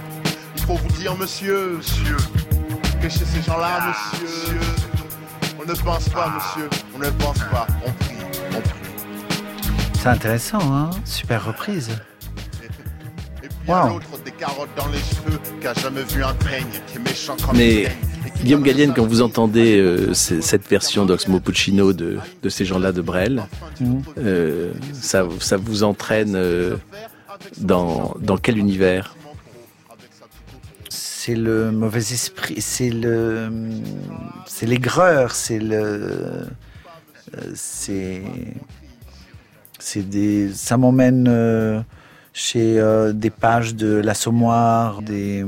Il 0.56 0.62
faut 0.62 0.76
vous 0.76 0.92
dire, 1.00 1.16
monsieur, 1.16 1.78
monsieur, 1.78 2.16
que 3.02 3.08
chez 3.08 3.24
ces 3.24 3.42
gens-là, 3.42 3.88
monsieur, 3.88 4.60
on 5.60 5.68
ne 5.68 5.74
pense 5.74 6.08
pas, 6.10 6.28
monsieur, 6.28 6.70
on 6.94 6.98
ne 6.98 7.10
pense 7.10 7.38
pas, 7.50 7.66
on 7.84 7.92
prie, 7.92 8.16
on 8.50 8.60
prie. 8.60 8.72
C'est 10.00 10.08
intéressant, 10.08 10.60
hein 10.72 10.90
Super 11.04 11.44
reprise. 11.44 11.90
Wow. 13.68 13.88
l'autre 13.88 14.22
des 14.24 14.30
carottes 14.30 14.68
dans 14.76 14.86
les 14.88 14.98
cheveux, 14.98 15.40
qui 15.60 15.66
a 15.66 15.74
jamais 15.74 16.02
vu 16.04 16.22
un 16.22 16.34
peigne, 16.34 16.66
qui 16.86 16.98
est 16.98 17.00
méchant 17.00 17.36
comme 17.44 17.56
Mais 17.56 17.88
Guillaume 18.42 18.62
Gallienne, 18.62 18.92
quand 18.94 19.04
vous 19.04 19.22
entendez 19.22 19.78
euh, 19.78 20.14
cette 20.14 20.68
version 20.68 21.04
d'Oxmo 21.04 21.40
Puccino 21.40 21.92
de, 21.92 22.18
de 22.42 22.48
ces 22.48 22.64
gens-là 22.64 22.92
de 22.92 23.00
Brel, 23.00 23.42
euh, 24.18 24.72
ça, 24.92 25.26
ça 25.40 25.56
vous 25.56 25.82
entraîne 25.82 26.34
euh, 26.36 26.76
dans, 27.58 28.14
dans 28.20 28.36
quel 28.36 28.56
univers 28.56 29.16
C'est 30.88 31.34
le 31.34 31.72
mauvais 31.72 31.98
esprit, 31.98 32.60
c'est 32.60 32.90
le, 32.90 33.50
c'est 34.46 34.66
l'aigreur, 34.66 35.32
c'est 35.32 35.58
le, 35.58 36.46
c'est, 37.54 38.22
c'est 39.78 40.08
des, 40.08 40.52
ça 40.52 40.76
m'emmène 40.76 41.26
euh, 41.28 41.80
chez 42.36 42.78
euh, 42.78 43.14
des 43.14 43.30
pages 43.30 43.74
de 43.74 43.94
l'Assommoir, 43.96 45.00
des, 45.00 45.42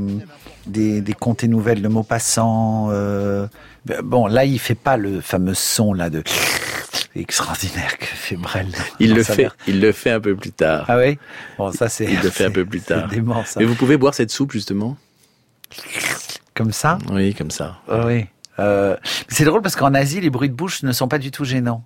des, 0.67 1.03
des 1.03 1.13
contes 1.13 1.45
et 1.45 1.49
nouvelles 1.49 1.83
de 1.83 1.89
Maupassant. 1.89 2.89
Euh, 2.91 3.47
ben, 3.85 4.01
bon, 4.03 4.27
là, 4.27 4.47
il 4.47 4.59
fait 4.59 4.75
pas 4.75 4.97
le 4.97 5.21
fameux 5.21 5.53
son 5.53 5.93
là 5.93 6.09
de 6.09 6.23
extraordinaire 7.15 7.99
que 7.99 8.07
fait 8.07 8.37
Brel. 8.37 8.69
il 9.01 9.15
le, 9.15 9.23
fait, 9.23 9.51
il 9.67 9.83
le 9.83 9.93
fait 9.93 10.13
un 10.13 10.21
peu 10.21 10.35
plus 10.35 10.51
tard. 10.51 10.87
Ah 10.89 10.97
oui? 10.97 11.19
Bon, 11.59 11.71
ça 11.73 11.91
c'est. 11.91 12.07
Il 12.07 12.21
le 12.23 12.31
fait 12.31 12.47
un 12.47 12.51
peu 12.51 12.65
plus 12.65 12.81
c'est 12.87 12.95
tard. 12.95 13.09
dément, 13.09 13.45
ça. 13.45 13.61
Mais 13.61 13.67
vous 13.67 13.75
pouvez 13.75 13.99
boire 13.99 14.15
cette 14.15 14.31
soupe 14.31 14.53
justement? 14.53 14.97
Comme 16.55 16.73
ça? 16.73 16.97
Oui, 17.13 17.35
comme 17.35 17.51
ça. 17.51 17.81
Ah 17.87 18.07
oui. 18.07 18.25
Euh, 18.59 18.97
c'est 19.29 19.45
drôle 19.45 19.61
parce 19.61 19.77
qu'en 19.77 19.93
Asie, 19.93 20.23
les 20.23 20.31
bruits 20.31 20.49
de 20.49 20.55
bouche 20.55 20.83
ne 20.83 20.93
sont 20.93 21.07
pas 21.07 21.19
du 21.19 21.31
tout 21.31 21.45
gênants. 21.45 21.85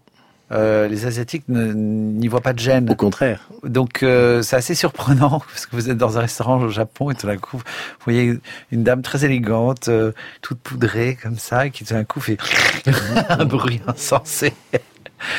Euh, 0.50 0.86
les 0.86 1.06
Asiatiques 1.06 1.44
n'y 1.48 2.28
voient 2.28 2.42
pas 2.42 2.52
de 2.52 2.58
gêne. 2.58 2.90
Au 2.90 2.94
contraire. 2.94 3.48
Donc 3.64 4.02
euh, 4.02 4.42
c'est 4.42 4.56
assez 4.56 4.74
surprenant 4.74 5.40
parce 5.48 5.64
que 5.66 5.74
vous 5.76 5.88
êtes 5.88 5.96
dans 5.96 6.18
un 6.18 6.20
restaurant 6.22 6.60
au 6.60 6.68
Japon 6.68 7.10
et 7.10 7.14
tout 7.14 7.26
d'un 7.26 7.38
coup, 7.38 7.56
vous 7.56 8.04
voyez 8.04 8.38
une 8.70 8.82
dame 8.82 9.00
très 9.00 9.24
élégante, 9.24 9.88
euh, 9.88 10.12
toute 10.42 10.58
poudrée 10.58 11.16
comme 11.22 11.38
ça, 11.38 11.66
et 11.66 11.70
qui 11.70 11.84
tout 11.84 11.94
d'un 11.94 12.04
coup 12.04 12.20
fait 12.20 12.36
un 13.30 13.44
bruit 13.46 13.80
insensé. 13.86 14.52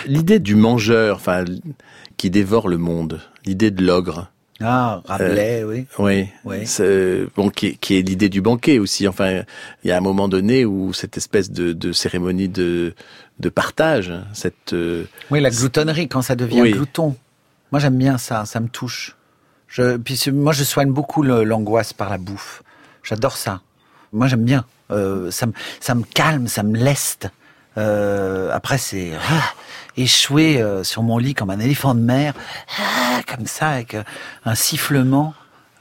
L'idée 0.07 0.39
du 0.39 0.55
mangeur, 0.55 1.17
enfin, 1.17 1.43
qui 2.17 2.29
dévore 2.29 2.67
le 2.67 2.77
monde, 2.77 3.21
l'idée 3.45 3.69
de 3.69 3.85
l'ogre, 3.85 4.31
Ah, 4.61 5.01
Rabelais, 5.05 5.63
oui. 5.65 5.85
oui, 5.99 6.27
Oui. 6.45 7.27
bon, 7.35 7.49
qui, 7.49 7.67
est- 7.67 7.75
qui 7.75 7.97
est 7.97 8.01
l'idée 8.01 8.29
du 8.29 8.39
banquet 8.41 8.79
aussi. 8.79 9.07
Enfin, 9.09 9.41
il 9.83 9.89
y 9.89 9.91
a 9.91 9.97
un 9.97 10.01
moment 10.01 10.29
donné 10.29 10.63
où 10.63 10.93
cette 10.93 11.17
espèce 11.17 11.51
de, 11.51 11.73
de 11.73 11.91
cérémonie 11.91 12.47
de, 12.47 12.93
de 13.39 13.49
partage, 13.49 14.13
cette 14.33 14.73
euh, 14.73 15.05
Oui, 15.31 15.41
la 15.41 15.49
gloutonnerie 15.49 16.07
quand 16.07 16.21
ça 16.21 16.35
devient 16.35 16.61
Oui. 16.61 16.71
glouton. 16.71 17.15
Moi 17.71 17.79
j'aime 17.79 17.97
bien 17.97 18.17
ça, 18.17 18.45
ça 18.45 18.59
me 18.59 18.67
touche. 18.67 19.15
Je, 19.67 19.97
puis 19.97 20.21
moi 20.31 20.53
je 20.53 20.63
soigne 20.63 20.91
beaucoup 20.91 21.23
l'angoisse 21.23 21.93
par 21.93 22.09
la 22.09 22.17
bouffe. 22.19 22.61
J'adore 23.03 23.35
ça. 23.37 23.61
Moi 24.11 24.27
j'aime 24.27 24.43
bien. 24.43 24.65
Euh, 24.91 25.31
ça, 25.31 25.47
me, 25.47 25.53
ça 25.79 25.95
me 25.95 26.03
calme, 26.03 26.47
ça 26.47 26.61
me 26.63 26.77
leste. 26.77 27.29
Euh, 27.77 28.51
après 28.53 28.77
c'est 28.77 29.13
ah, 29.15 29.41
échouer 29.97 30.61
euh, 30.61 30.83
sur 30.83 31.01
mon 31.01 31.17
lit 31.17 31.33
comme 31.33 31.49
un 31.49 31.59
éléphant 31.59 31.95
de 31.95 32.01
mer, 32.01 32.35
ah, 32.79 33.21
comme 33.27 33.47
ça 33.47 33.69
avec 33.69 33.95
euh, 33.95 34.03
un 34.45 34.53
sifflement. 34.53 35.33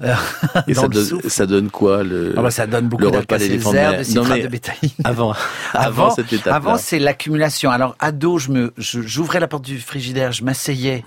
Euh, 0.03 0.15
et 0.67 0.75
ça, 0.75 0.89
donne, 0.89 1.05
souffle. 1.05 1.31
ça 1.31 1.47
donne 1.47 1.71
quoi 1.71 2.03
le, 2.03 2.35
Ah 2.37 2.43
bah, 2.43 2.51
ça 2.51 2.67
donne 2.67 2.89
beaucoup 2.89 3.03
le 3.05 3.09
repas 3.09 3.39
d'éléphant 3.39 3.73
de 3.73 4.15
Non, 4.15 4.25
mais 4.25 4.43
de 4.43 4.49
bétaïne. 4.49 4.91
avant, 5.05 5.35
avant, 5.73 6.11
cette 6.15 6.33
étape 6.33 6.53
Avant, 6.53 6.77
c'est 6.77 6.99
l'accumulation. 6.99 7.71
Alors, 7.71 7.97
ado, 7.99 8.39
je 8.39 8.51
me, 8.51 8.73
j'ouvrais 8.77 9.41
la 9.41 9.49
porte 9.49 9.65
du 9.65 9.79
frigidaire, 9.79 10.33
je 10.33 10.45
m'asseyais 10.45 11.05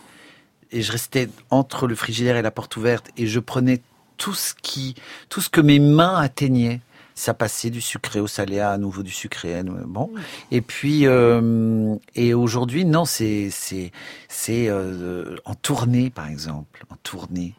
et 0.71 0.81
je 0.81 0.91
restais 0.91 1.29
entre 1.49 1.87
le 1.87 1.95
frigidaire 1.95 2.35
et 2.37 2.41
la 2.41 2.51
porte 2.51 2.75
ouverte 2.77 3.07
et 3.17 3.27
je 3.27 3.39
prenais 3.39 3.81
tout 4.17 4.33
ce 4.33 4.53
qui, 4.61 4.95
tout 5.29 5.41
ce 5.41 5.49
que 5.49 5.61
mes 5.61 5.79
mains 5.79 6.15
atteignaient. 6.17 6.81
Ça 7.17 7.33
passait 7.33 7.69
du 7.69 7.79
sucré 7.79 8.19
au 8.19 8.27
salé 8.27 8.59
à 8.59 8.77
nouveau 8.77 9.01
du 9.01 9.11
sucré. 9.11 9.63
nouveau- 9.63 9.85
Bon. 9.87 10.09
Et 10.51 10.59
puis, 10.59 11.07
euh, 11.07 11.95
et 12.13 12.33
aujourd'hui, 12.33 12.83
non, 12.83 13.05
c'est, 13.05 13.47
c'est, 13.51 13.93
c'est 14.27 14.67
euh, 14.67 15.37
en 15.45 15.55
tournée, 15.55 16.09
par 16.09 16.27
exemple, 16.27 16.83
en 16.89 16.95
tournée. 17.03 17.53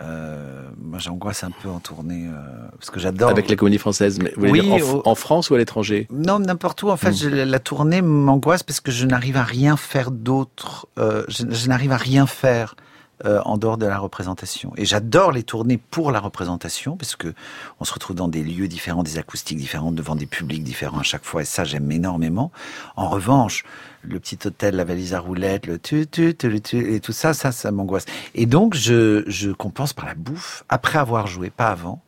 Euh, 0.00 0.68
moi, 0.80 0.98
j'angoisse 0.98 1.42
un 1.44 1.50
peu 1.50 1.68
en 1.68 1.80
tournée 1.80 2.28
euh, 2.28 2.68
parce 2.78 2.90
que 2.90 3.00
j'adore. 3.00 3.30
avec 3.30 3.48
la 3.48 3.56
comédie 3.56 3.78
française. 3.78 4.18
Mais 4.22 4.32
vous 4.36 4.46
voulez 4.46 4.60
Oui, 4.60 4.60
dire 4.76 4.86
en, 4.88 4.98
au- 4.98 5.02
en 5.08 5.14
France 5.14 5.50
ou 5.50 5.54
à 5.54 5.58
l'étranger? 5.58 6.06
Non, 6.10 6.38
n'importe 6.38 6.82
où. 6.82 6.88
En 6.90 6.94
Hmm. 6.94 6.98
fait, 6.98 7.12
je- 7.14 7.28
la 7.28 7.58
tournée 7.58 8.00
m'angoisse 8.02 8.62
parce 8.62 8.80
que 8.80 8.90
je 8.92 9.06
n'arrive 9.06 9.36
à 9.36 9.42
rien 9.42 9.76
faire 9.76 10.10
d'autre. 10.10 10.86
euh, 10.98 11.24
je 11.28 11.44
je 11.50 11.68
n'arrive 11.68 11.92
à 11.92 11.96
rien 11.96 12.26
faire 12.26 12.76
euh, 13.24 13.40
en 13.44 13.58
dehors 13.58 13.78
de 13.78 13.86
la 13.86 13.98
représentation. 13.98 14.72
Et 14.76 14.84
j'adore 14.84 15.32
les 15.32 15.42
tournées 15.42 15.78
pour 15.78 16.12
la 16.12 16.20
représentation 16.20 16.96
parce 16.96 17.16
que 17.16 17.34
on 17.80 17.84
se 17.84 17.92
retrouve 17.92 18.14
dans 18.16 18.28
des 18.28 18.42
lieux 18.42 18.68
différents, 18.68 19.02
des 19.02 19.18
acoustiques 19.18 19.58
différentes, 19.58 19.94
devant 19.94 20.14
des 20.14 20.26
publics 20.26 20.62
différents 20.62 21.00
à 21.00 21.02
chaque 21.02 21.24
fois. 21.24 21.42
Et 21.42 21.44
ça, 21.44 21.64
j'aime 21.64 21.90
énormément. 21.90 22.52
En 22.96 23.08
revanche, 23.08 23.64
le 24.02 24.20
petit 24.20 24.38
hôtel, 24.46 24.76
la 24.76 24.84
valise 24.84 25.14
à 25.14 25.20
roulettes, 25.20 25.66
le 25.66 25.78
tu 25.78 26.06
tu 26.06 26.34
tu 26.36 26.94
et 26.94 27.00
tout 27.00 27.12
ça, 27.12 27.34
ça, 27.34 27.50
ça 27.52 27.70
m'angoisse. 27.72 28.06
Et 28.34 28.46
donc, 28.46 28.74
je, 28.74 29.24
je 29.26 29.50
compense 29.50 29.92
par 29.92 30.06
la 30.06 30.14
bouffe 30.14 30.64
après 30.68 30.98
avoir 30.98 31.26
joué, 31.26 31.50
pas 31.50 31.68
avant. 31.68 32.02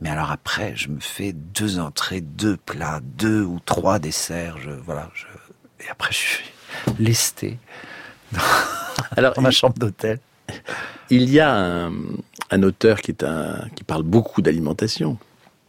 Mais 0.00 0.08
alors 0.08 0.30
après, 0.30 0.74
je 0.76 0.88
me 0.88 1.00
fais 1.00 1.32
deux 1.32 1.78
entrées, 1.78 2.20
deux 2.20 2.56
plats, 2.56 3.00
deux 3.02 3.42
ou 3.42 3.60
trois 3.64 3.98
desserts. 3.98 4.58
Je, 4.58 4.70
voilà, 4.70 5.10
je, 5.14 5.26
et 5.84 5.88
après, 5.90 6.12
je 6.12 6.18
suis 6.18 6.44
lesté 6.98 7.58
Alors, 9.16 9.34
dans 9.34 9.42
ma 9.42 9.50
chambre 9.50 9.78
d'hôtel. 9.78 10.18
Il 11.10 11.30
y 11.30 11.40
a 11.40 11.54
un, 11.54 11.92
un 12.50 12.62
auteur 12.62 13.00
qui 13.00 13.10
est 13.10 13.24
un 13.24 13.66
qui 13.74 13.84
parle 13.84 14.02
beaucoup 14.02 14.42
d'alimentation, 14.42 15.18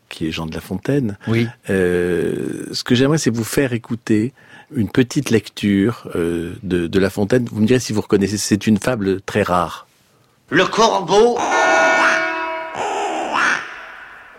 qui 0.09 0.27
est 0.27 0.31
Jean 0.31 0.45
de 0.45 0.53
La 0.53 0.61
Fontaine. 0.61 1.17
Oui. 1.27 1.47
Euh, 1.69 2.65
ce 2.71 2.83
que 2.83 2.95
j'aimerais, 2.95 3.17
c'est 3.17 3.29
vous 3.29 3.43
faire 3.43 3.73
écouter 3.73 4.33
une 4.73 4.89
petite 4.89 5.29
lecture 5.31 6.09
euh, 6.15 6.53
de, 6.63 6.87
de 6.87 6.99
La 6.99 7.09
Fontaine. 7.09 7.45
Vous 7.51 7.61
me 7.61 7.67
direz 7.67 7.79
si 7.79 7.93
vous 7.93 8.01
reconnaissez. 8.01 8.37
C'est 8.37 8.67
une 8.67 8.77
fable 8.77 9.21
très 9.21 9.43
rare. 9.43 9.87
Le 10.49 10.65
corbeau 10.65 11.37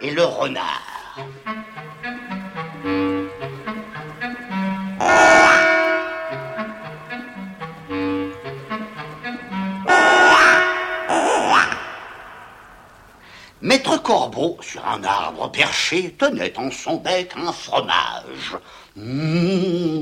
et 0.00 0.11
le 0.11 0.22
renard. 0.22 0.91
Maître 13.62 13.96
Corbeau, 14.03 14.59
sur 14.61 14.85
un 14.85 15.05
arbre 15.05 15.48
perché, 15.53 16.11
tenait 16.18 16.59
en 16.59 16.68
son 16.72 16.96
bec 16.96 17.33
un 17.37 17.53
fromage. 17.53 18.57
Mmh. 18.96 19.92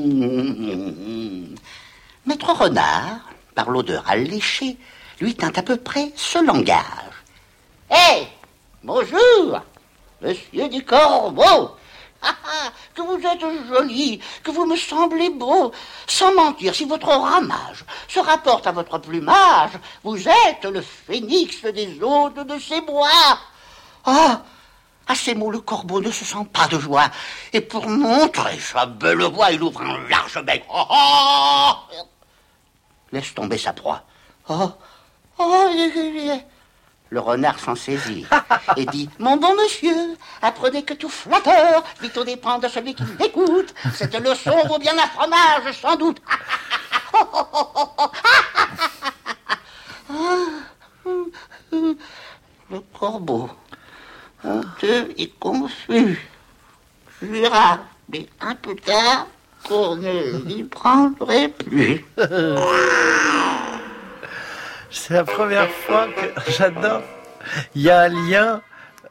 Maître 2.25 2.55
Renard, 2.55 3.21
par 3.55 3.69
l'odeur 3.69 4.03
alléchée, 4.09 4.79
lui 5.21 5.35
tint 5.35 5.53
à 5.55 5.63
peu 5.63 5.77
près 5.77 6.11
ce 6.17 6.43
langage. 6.43 6.81
Hé 7.91 8.29
Bonjour 8.83 9.61
Monsieur 10.23 10.71
du 10.71 10.83
Corbeau 10.83 11.77
Que 12.95 13.03
vous 13.03 13.21
êtes 13.27 13.41
joli, 13.69 14.21
que 14.43 14.51
vous 14.51 14.67
me 14.67 14.77
semblez 14.77 15.31
beau. 15.31 15.73
Sans 16.07 16.35
mentir, 16.35 16.75
si 16.75 16.85
votre 16.85 17.09
ramage 17.09 17.85
se 18.09 18.19
rapporte 18.19 18.67
à 18.67 18.73
votre 18.73 18.99
plumage, 18.99 19.73
vous 20.05 20.29
êtes 20.29 20.65
le 20.65 20.83
phénix 20.83 21.63
des 21.63 22.03
hôtes 22.03 22.41
de 22.47 22.59
ces 22.59 22.81
bois. 22.83 23.39
Ah 24.05 24.43
À 25.07 25.15
ces 25.15 25.35
mots, 25.35 25.51
le 25.51 25.61
corbeau 25.61 26.01
ne 26.01 26.11
se 26.11 26.25
sent 26.25 26.47
pas 26.53 26.67
de 26.69 26.79
joie. 26.79 27.09
Et 27.53 27.61
pour 27.61 27.89
montrer 27.89 28.59
sa 28.59 28.87
belle 28.87 29.23
voix, 29.23 29.51
il 29.53 29.63
ouvre 29.63 29.83
un 29.83 30.09
large 30.09 30.43
bec. 30.43 30.65
Oh, 30.69 30.85
oh 30.91 31.73
Laisse 33.13 33.35
tomber 33.35 33.59
sa 33.59 33.73
proie. 33.73 34.03
Oh 34.49 34.73
Oh 35.39 35.69
Le 37.11 37.19
renard 37.19 37.59
s'en 37.59 37.75
saisit 37.75 38.25
et 38.77 38.87
dit 38.87 39.11
Mon 39.19 39.37
bon 39.37 39.53
monsieur, 39.57 40.17
apprenez 40.43 40.85
que 40.85 40.95
tout 40.95 41.09
flatteur 41.09 41.83
vit 42.01 42.13
au 42.17 42.23
dépend 42.23 42.59
de 42.59 42.69
celui 42.69 42.95
qui 42.95 43.03
l'écoute. 43.19 43.75
Cette 43.95 44.15
leçon 44.15 44.57
vaut 44.69 44.79
bien 44.79 44.97
un 44.97 45.09
fromage, 45.09 45.81
sans 45.81 45.97
doute. 45.97 46.23
Le 52.71 52.79
corbeau, 52.97 53.51
honteux 54.45 55.13
et 55.19 55.29
confus, 55.41 56.31
jura, 57.21 57.81
mais 58.09 58.29
un 58.41 58.55
peu 58.55 58.77
tard, 58.77 59.27
qu'on 59.67 59.97
ne 59.97 60.45
l'y 60.45 60.63
prendrait 60.63 61.49
plus. 61.49 62.05
C'est 64.91 65.15
la 65.15 65.25
première 65.25 65.69
fois 65.71 66.09
que 66.09 66.51
j'adore. 66.57 67.03
Il 67.75 67.83
y 67.83 67.91
a 67.91 68.03
un 68.03 68.09
lien 68.09 68.63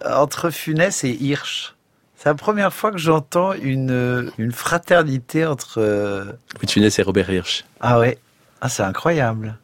entre 0.05 0.49
Funès 0.49 1.03
et 1.03 1.11
Hirsch. 1.11 1.75
C'est 2.15 2.29
la 2.29 2.35
première 2.35 2.73
fois 2.73 2.91
que 2.91 2.97
j'entends 2.97 3.53
une, 3.53 4.31
une 4.37 4.51
fraternité 4.51 5.45
entre. 5.45 5.79
euh, 5.79 6.25
Louis 6.25 6.65
de 6.65 6.71
Funès 6.71 6.99
et 6.99 7.01
Robert 7.01 7.29
Hirsch. 7.29 7.63
Ah 7.79 7.99
ouais. 7.99 8.17
Ah, 8.61 8.67
c'est 8.67 8.83
incroyable. 8.83 9.57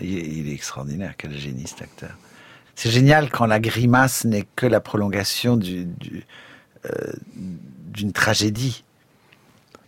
Il, 0.00 0.08
il 0.10 0.50
est 0.50 0.54
extraordinaire. 0.54 1.14
Quel 1.16 1.32
génie, 1.38 1.66
cet 1.68 1.82
acteur. 1.82 2.10
C'est 2.74 2.90
génial 2.90 3.30
quand 3.30 3.46
la 3.46 3.60
grimace 3.60 4.24
n'est 4.24 4.46
que 4.56 4.66
la 4.66 4.80
prolongation 4.80 5.56
du, 5.56 5.84
du, 5.84 6.26
euh, 6.86 7.12
d'une 7.86 8.12
tragédie. 8.12 8.82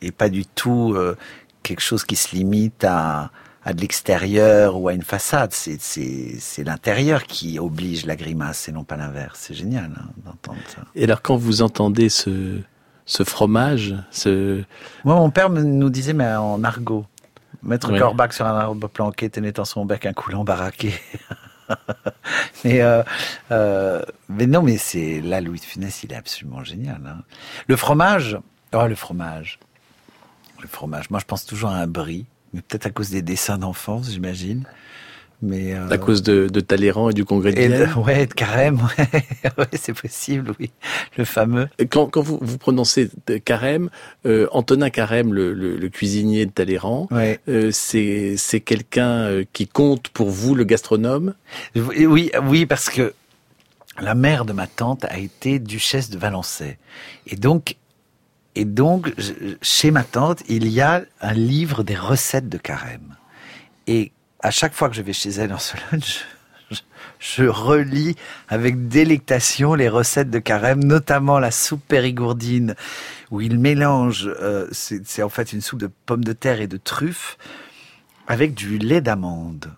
Et 0.00 0.12
pas 0.12 0.28
du 0.28 0.46
tout 0.46 0.92
euh, 0.94 1.16
quelque 1.64 1.80
chose 1.82 2.04
qui 2.04 2.14
se 2.14 2.36
limite 2.36 2.84
à, 2.84 3.32
à 3.66 3.74
de 3.74 3.80
l'extérieur 3.80 4.76
ou 4.80 4.86
à 4.88 4.94
une 4.94 5.02
façade. 5.02 5.52
C'est, 5.52 5.80
c'est, 5.80 6.36
c'est 6.38 6.62
l'intérieur 6.62 7.24
qui 7.24 7.58
oblige 7.58 8.06
la 8.06 8.14
grimace 8.14 8.68
et 8.68 8.72
non 8.72 8.84
pas 8.84 8.96
l'inverse. 8.96 9.40
C'est 9.42 9.54
génial 9.54 9.90
hein, 9.98 10.06
d'entendre 10.24 10.60
ça. 10.68 10.82
Et 10.94 11.02
alors, 11.02 11.20
quand 11.20 11.36
vous 11.36 11.62
entendez 11.62 12.08
ce, 12.08 12.60
ce 13.06 13.24
fromage, 13.24 13.96
ce, 14.12 14.62
Moi, 15.04 15.16
mon 15.16 15.30
père 15.30 15.50
nous 15.50 15.90
disait, 15.90 16.12
mais 16.12 16.32
en 16.36 16.62
argot. 16.62 17.04
Mettre 17.64 17.90
Oui. 17.90 17.98
Corbac 17.98 18.32
sur 18.32 18.46
un 18.46 18.56
arbre 18.56 18.86
planqué, 18.88 19.28
tenait 19.28 19.58
en 19.58 19.64
son 19.64 19.84
bec 19.84 20.06
un 20.06 20.12
coulant 20.12 20.44
baraqué. 20.44 20.94
mais, 22.64 22.82
euh, 22.82 23.02
euh, 23.50 24.00
mais 24.28 24.46
non, 24.46 24.62
mais 24.62 24.76
c'est 24.78 25.20
là, 25.20 25.40
Louis 25.40 25.58
de 25.58 25.64
Funès, 25.64 26.04
il 26.04 26.12
est 26.12 26.16
absolument 26.16 26.62
génial. 26.62 27.00
hein. 27.04 27.22
Le 27.66 27.74
fromage, 27.74 28.38
oh, 28.72 28.86
le 28.86 28.94
fromage. 28.94 29.58
Le 30.62 30.68
fromage. 30.68 31.10
Moi, 31.10 31.18
je 31.18 31.24
pense 31.24 31.44
toujours 31.44 31.70
à 31.70 31.78
un 31.78 31.88
brie, 31.88 32.26
peut-être 32.62 32.86
à 32.86 32.90
cause 32.90 33.10
des 33.10 33.22
dessins 33.22 33.58
d'enfance, 33.58 34.10
j'imagine. 34.10 34.64
Mais 35.42 35.74
euh, 35.74 35.90
à 35.90 35.98
cause 35.98 36.22
de, 36.22 36.48
de 36.48 36.60
Talleyrand 36.60 37.10
et 37.10 37.12
du 37.12 37.26
congrès 37.26 37.52
de 37.52 37.60
Vienne. 37.60 37.92
ouais, 37.98 38.26
de 38.26 38.32
carême, 38.32 38.80
ouais, 38.98 39.06
ouais, 39.58 39.66
c'est 39.74 39.92
possible, 39.92 40.54
oui, 40.58 40.70
le 41.18 41.26
fameux. 41.26 41.68
Quand, 41.90 42.06
quand 42.06 42.22
vous, 42.22 42.38
vous 42.40 42.56
prononcez 42.56 43.10
Carême, 43.44 43.90
euh, 44.24 44.48
Antonin 44.52 44.88
Carême, 44.88 45.34
le, 45.34 45.52
le- 45.52 45.76
le 45.76 45.88
cuisinier 45.90 46.46
de 46.46 46.50
Talleyrand, 46.52 47.06
Ouais. 47.10 47.38
euh, 47.50 47.70
c'est 47.70 48.60
quelqu'un 48.64 49.42
qui 49.52 49.66
compte 49.68 50.08
pour 50.08 50.30
vous, 50.30 50.54
le 50.54 50.64
gastronome? 50.64 51.34
Oui, 51.74 52.06
oui, 52.06 52.30
oui, 52.44 52.64
parce 52.64 52.88
que 52.88 53.12
la 54.00 54.14
mère 54.14 54.46
de 54.46 54.54
ma 54.54 54.66
tante 54.66 55.04
a 55.04 55.18
été 55.18 55.58
duchesse 55.58 56.08
de 56.08 56.16
Valençay. 56.18 56.78
Et 57.26 57.36
donc, 57.36 57.76
et 58.56 58.64
donc, 58.64 59.12
chez 59.62 59.90
ma 59.90 60.02
tante, 60.02 60.42
il 60.48 60.66
y 60.68 60.80
a 60.80 61.02
un 61.20 61.32
livre 61.34 61.82
des 61.84 61.94
recettes 61.94 62.48
de 62.48 62.58
carême. 62.58 63.14
Et 63.86 64.12
à 64.42 64.50
chaque 64.50 64.72
fois 64.74 64.88
que 64.88 64.96
je 64.96 65.02
vais 65.02 65.12
chez 65.12 65.30
elle 65.30 65.52
en 65.52 65.58
Sologne, 65.58 66.02
je, 66.70 66.76
je- 67.18 67.44
relis 67.44 68.16
avec 68.48 68.88
délectation 68.88 69.74
les 69.74 69.88
recettes 69.90 70.30
de 70.30 70.38
carême, 70.38 70.82
notamment 70.82 71.38
la 71.38 71.50
soupe 71.50 71.86
périgourdine, 71.86 72.74
où 73.30 73.40
il 73.42 73.58
mélange, 73.58 74.28
euh, 74.40 74.66
c'est 74.72 75.22
en 75.22 75.28
fait 75.28 75.52
une 75.52 75.60
soupe 75.60 75.80
de 75.80 75.90
pommes 76.06 76.24
de 76.24 76.32
terre 76.32 76.60
et 76.62 76.66
de 76.66 76.78
truffes, 76.78 77.36
avec 78.26 78.54
du 78.54 78.78
lait 78.78 79.02
d'amande. 79.02 79.70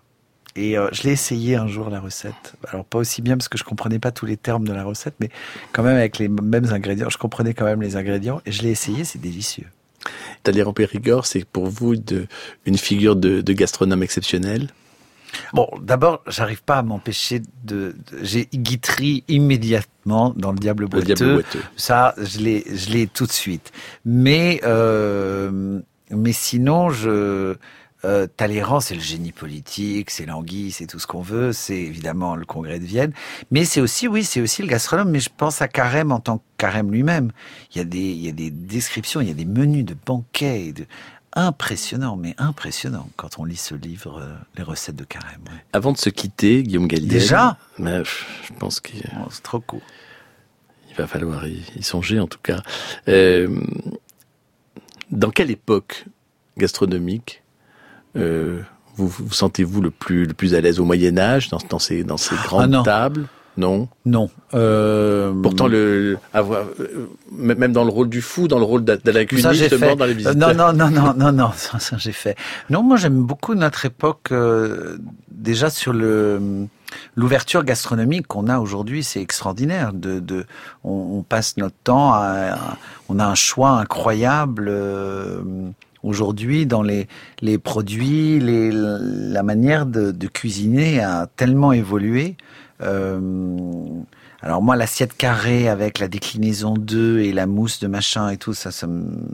Et 0.55 0.77
euh, 0.77 0.89
je 0.91 1.03
l'ai 1.03 1.11
essayé 1.11 1.55
un 1.55 1.67
jour 1.67 1.89
la 1.89 1.99
recette. 1.99 2.55
Alors 2.71 2.83
pas 2.85 2.97
aussi 2.97 3.21
bien 3.21 3.37
parce 3.37 3.49
que 3.49 3.57
je 3.57 3.63
comprenais 3.63 3.99
pas 3.99 4.11
tous 4.11 4.25
les 4.25 4.35
termes 4.37 4.67
de 4.67 4.73
la 4.73 4.83
recette, 4.83 5.13
mais 5.19 5.29
quand 5.71 5.83
même 5.83 5.95
avec 5.95 6.17
les 6.17 6.27
mêmes 6.27 6.71
ingrédients, 6.71 7.09
je 7.09 7.17
comprenais 7.17 7.53
quand 7.53 7.65
même 7.65 7.81
les 7.81 7.95
ingrédients 7.95 8.41
et 8.45 8.51
je 8.51 8.63
l'ai 8.63 8.71
essayé, 8.71 9.03
c'est 9.03 9.19
délicieux. 9.21 9.67
Talleyrand 10.43 10.73
Périgord, 10.73 11.25
c'est 11.25 11.45
pour 11.45 11.67
vous 11.67 11.95
de, 11.95 12.25
une 12.65 12.77
figure 12.77 13.15
de, 13.15 13.41
de 13.41 13.53
gastronome 13.53 14.01
exceptionnel? 14.01 14.69
Bon, 15.53 15.67
d'abord, 15.81 16.23
j'arrive 16.27 16.63
pas 16.63 16.77
à 16.77 16.81
m'empêcher 16.83 17.39
de, 17.63 17.93
de- 18.11 18.23
j'ai 18.23 18.47
Guitry 18.53 19.23
immédiatement 19.27 20.33
dans 20.35 20.51
le 20.51 20.57
Diable 20.57 20.83
Le 20.83 20.87
boiteux. 20.89 21.13
diable 21.13 21.33
boiteux. 21.33 21.61
Ça, 21.75 22.15
je 22.17 22.39
l'ai, 22.39 22.63
je 22.75 22.89
l'ai 22.89 23.05
tout 23.05 23.27
de 23.27 23.31
suite. 23.31 23.71
Mais, 24.05 24.59
euh, 24.63 25.79
mais 26.09 26.31
sinon, 26.31 26.89
je, 26.89 27.55
euh, 28.05 28.27
Talleyrand, 28.27 28.79
c'est 28.79 28.95
le 28.95 29.01
génie 29.01 29.31
politique, 29.31 30.09
c'est 30.09 30.25
l'anguille, 30.25 30.71
c'est 30.71 30.87
tout 30.87 30.99
ce 30.99 31.07
qu'on 31.07 31.21
veut, 31.21 31.51
c'est 31.53 31.77
évidemment 31.77 32.35
le 32.35 32.45
congrès 32.45 32.79
de 32.79 32.85
Vienne. 32.85 33.11
Mais 33.51 33.65
c'est 33.65 33.81
aussi, 33.81 34.07
oui, 34.07 34.23
c'est 34.23 34.41
aussi 34.41 34.61
le 34.61 34.67
gastronome, 34.67 35.09
mais 35.09 35.19
je 35.19 35.29
pense 35.35 35.61
à 35.61 35.67
Carême 35.67 36.11
en 36.11 36.19
tant 36.19 36.37
que 36.37 36.43
Carême 36.57 36.91
lui-même. 36.91 37.31
Il 37.73 37.77
y 37.77 37.81
a 37.81 37.83
des, 37.83 37.99
il 37.99 38.21
y 38.25 38.29
a 38.29 38.31
des 38.31 38.51
descriptions, 38.51 39.19
il 39.21 39.27
y 39.27 39.31
a 39.31 39.33
des 39.33 39.45
menus 39.45 39.83
de 39.85 39.95
banquets, 40.05 40.67
et 40.67 40.73
de, 40.73 40.85
impressionnant, 41.33 42.15
mais 42.15 42.35
impressionnant 42.37 43.09
quand 43.17 43.37
on 43.37 43.45
lit 43.45 43.57
ce 43.57 43.75
livre, 43.75 44.19
euh, 44.21 44.33
les 44.57 44.63
recettes 44.63 44.95
de 44.95 45.03
Carême. 45.03 45.41
ouais. 45.47 45.63
Avant 45.73 45.91
de 45.91 45.97
se 45.97 46.09
quitter, 46.09 46.63
Guillaume 46.63 46.87
Gallienne. 46.87 47.09
Déjà? 47.09 47.57
Mais, 47.77 47.99
pff, 47.99 48.25
Je 48.47 48.53
pense 48.53 48.79
qu'il 48.79 49.03
Oh, 49.17 49.27
c'est 49.29 49.43
trop 49.43 49.59
court. 49.59 49.81
il 50.89 50.95
va 50.95 51.05
falloir 51.05 51.45
y, 51.47 51.63
y 51.75 51.83
songer 51.83 52.19
en 52.19 52.27
tout 52.27 52.39
cas. 52.41 52.61
Euh, 53.07 53.59
dans 55.11 55.31
quelle 55.31 55.51
époque 55.51 56.05
gastronomique 56.57 57.41
euh, 58.17 58.61
vous, 58.95 59.07
vous 59.07 59.31
sentez-vous 59.31 59.81
le 59.81 59.91
plus, 59.91 60.25
le 60.25 60.33
plus 60.33 60.55
à 60.55 60.61
l'aise 60.61 60.79
au 60.79 60.85
Moyen 60.85 61.17
Âge, 61.17 61.49
dans, 61.49 61.59
dans 61.69 61.79
ces, 61.79 62.03
dans 62.03 62.17
ces 62.17 62.35
grandes 62.35 62.63
Ah 62.63 62.67
non. 62.67 62.83
tables? 62.83 63.25
Non? 63.57 63.89
Non. 64.05 64.29
Euh, 64.53 65.33
Pourtant, 65.41 65.67
le, 65.67 66.17
avoir, 66.33 66.63
euh, 66.79 67.09
même 67.31 67.73
dans 67.73 67.83
le 67.83 67.89
rôle 67.89 68.07
du 68.07 68.21
fou, 68.21 68.47
dans 68.47 68.57
le 68.59 68.63
rôle 68.63 68.85
j'ai 69.51 69.69
justement, 69.69 69.87
fait. 69.91 69.95
dans 69.97 70.05
les 70.05 70.11
Euh, 70.11 70.15
visiteurs. 70.15 70.55
non, 70.55 70.71
non, 70.71 70.73
non, 70.73 70.89
non, 70.89 71.13
non, 71.13 71.31
non, 71.33 71.51
ça, 71.55 71.77
ça, 71.79 71.97
j'ai 71.97 72.13
fait. 72.13 72.37
Non, 72.69 72.83
moi 72.83 72.95
j'aime 72.95 73.21
beaucoup 73.21 73.55
notre 73.55 73.85
époque. 73.85 74.29
euh, 74.31 74.97
déjà 75.29 75.69
sur 75.69 75.91
le 75.93 76.67
l'ouverture 77.15 77.63
gastronomique 77.63 78.27
qu'on 78.27 78.47
a 78.47 78.59
aujourd'hui, 78.59 79.03
c'est 79.03 79.21
extraordinaire. 79.21 79.91
De, 79.93 80.19
de, 80.19 80.45
on, 80.83 81.17
on 81.19 81.23
passe 81.23 81.57
notre 81.57 81.75
temps 81.83 82.13
à, 82.13 82.53
à- 82.53 82.77
on 83.09 83.19
a 83.19 83.25
un 83.25 83.35
choix 83.35 83.71
incroyable. 83.71 84.67
euh, 84.69 85.41
Aujourd'hui, 86.03 86.65
dans 86.65 86.81
les, 86.81 87.07
les 87.41 87.57
produits, 87.57 88.39
les, 88.39 88.71
la 88.71 89.43
manière 89.43 89.85
de, 89.85 90.11
de 90.11 90.27
cuisiner 90.27 91.01
a 91.01 91.27
tellement 91.35 91.71
évolué. 91.73 92.37
Euh, 92.81 93.19
alors 94.41 94.61
moi, 94.61 94.77
l'assiette 94.77 95.15
carrée 95.17 95.67
avec 95.67 95.99
la 95.99 96.07
déclinaison 96.07 96.73
d'œufs 96.75 97.21
et 97.25 97.33
la 97.33 97.45
mousse 97.45 97.79
de 97.81 97.87
machin 97.87 98.29
et 98.29 98.37
tout, 98.37 98.53
ça, 98.53 98.71
ça, 98.71 98.87
me- 98.87 99.27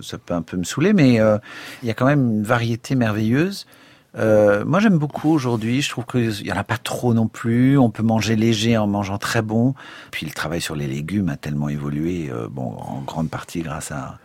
ça 0.00 0.16
peut 0.16 0.32
un 0.32 0.40
peu 0.42 0.56
me 0.56 0.64
saouler, 0.64 0.94
mais 0.94 1.20
euh, 1.20 1.36
il 1.82 1.88
y 1.88 1.90
a 1.90 1.94
quand 1.94 2.06
même 2.06 2.26
une 2.36 2.42
variété 2.42 2.94
merveilleuse. 2.94 3.66
Euh, 4.16 4.64
moi, 4.64 4.80
j'aime 4.80 4.98
beaucoup 4.98 5.30
aujourd'hui. 5.30 5.82
Je 5.82 5.90
trouve 5.90 6.06
qu'il 6.06 6.46
y 6.46 6.52
en 6.52 6.56
a 6.56 6.64
pas 6.64 6.78
trop 6.78 7.14
non 7.14 7.28
plus. 7.28 7.78
On 7.78 7.90
peut 7.90 8.02
manger 8.02 8.34
léger 8.34 8.76
en 8.76 8.86
mangeant 8.86 9.18
très 9.18 9.42
bon. 9.42 9.74
Puis 10.10 10.26
le 10.26 10.32
travail 10.32 10.60
sur 10.60 10.74
les 10.74 10.88
légumes 10.88 11.28
a 11.28 11.36
tellement 11.36 11.68
évolué, 11.68 12.28
euh, 12.32 12.48
bon, 12.50 12.74
en 12.78 13.02
grande 13.02 13.28
partie 13.28 13.60
grâce 13.60 13.92
à, 13.92 14.18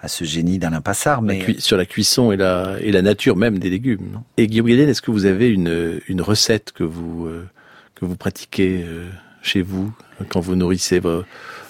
à 0.00 0.08
ce 0.08 0.24
génie 0.24 0.58
d'Alain 0.58 0.80
Passard. 0.80 1.22
Mais 1.22 1.58
sur 1.58 1.76
la 1.76 1.86
cuisson 1.86 2.30
et 2.32 2.36
la, 2.36 2.76
et 2.80 2.92
la 2.92 3.02
nature 3.02 3.36
même 3.36 3.58
des 3.58 3.70
légumes. 3.70 4.08
non? 4.12 4.22
Et 4.36 4.46
Guillaume 4.46 4.68
Gallienne, 4.68 4.88
est-ce 4.88 5.02
que 5.02 5.10
vous 5.10 5.24
avez 5.26 5.48
une, 5.50 6.00
une 6.08 6.22
recette 6.22 6.72
que 6.72 6.84
vous, 6.84 7.26
euh, 7.26 7.46
que 7.94 8.04
vous 8.04 8.16
pratiquez 8.16 8.84
euh, 8.84 9.08
chez 9.42 9.62
vous 9.62 9.92
quand 10.28 10.40
vous 10.40 10.54
nourrissez 10.54 11.00
vo- 11.00 11.24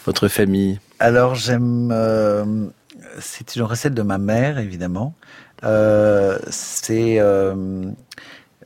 votre 0.05 0.29
famille? 0.29 0.79
Alors 0.99 1.35
j'aime. 1.35 1.91
euh, 1.93 2.67
c'est 3.21 3.57
une 3.57 3.62
recette 3.62 3.95
de 3.95 4.03
ma 4.03 4.19
mère, 4.19 4.59
évidemment. 4.59 5.14
Euh, 5.64 6.38
c'est 6.51 7.19
euh, 7.19 7.85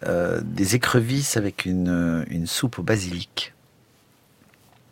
euh, 0.07 0.41
des 0.45 0.75
écrevisses 0.75 1.37
avec 1.37 1.65
une, 1.67 2.25
une 2.29 2.47
soupe 2.47 2.79
au 2.81 2.83
basilic. 2.83 3.53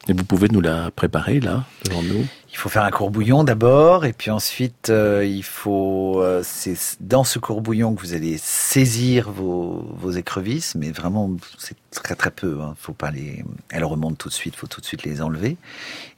Et 0.09 0.12
vous 0.12 0.24
pouvez 0.24 0.48
nous 0.48 0.61
la 0.61 0.90
préparer 0.90 1.40
là, 1.40 1.64
devant 1.85 2.02
nous? 2.02 2.26
Il 2.52 2.56
faut 2.56 2.68
faire 2.68 2.82
un 2.82 2.90
courbouillon 2.90 3.44
d'abord, 3.44 4.04
et 4.04 4.12
puis 4.12 4.30
ensuite 4.30 4.90
euh, 4.90 5.24
il 5.24 5.44
faut. 5.44 6.20
euh, 6.20 6.42
c'est 6.44 6.76
dans 7.00 7.22
ce 7.24 7.38
courbouillon 7.38 7.94
que 7.94 8.00
vous 8.00 8.12
allez 8.12 8.36
saisir 8.38 9.30
vos, 9.30 9.86
vos 9.96 10.10
écrevisses, 10.10 10.74
mais 10.74 10.90
vraiment 10.90 11.30
c'est 11.58 11.76
très 11.92 12.16
très 12.16 12.30
peu. 12.32 12.58
Hein, 12.60 12.74
faut 12.78 12.92
pas 12.92 13.12
les. 13.12 13.44
Elles 13.70 13.84
remontent 13.84 14.16
tout 14.16 14.28
de 14.28 14.34
suite, 14.34 14.56
faut 14.56 14.66
tout 14.66 14.80
de 14.80 14.86
suite 14.86 15.04
les 15.04 15.22
enlever. 15.22 15.56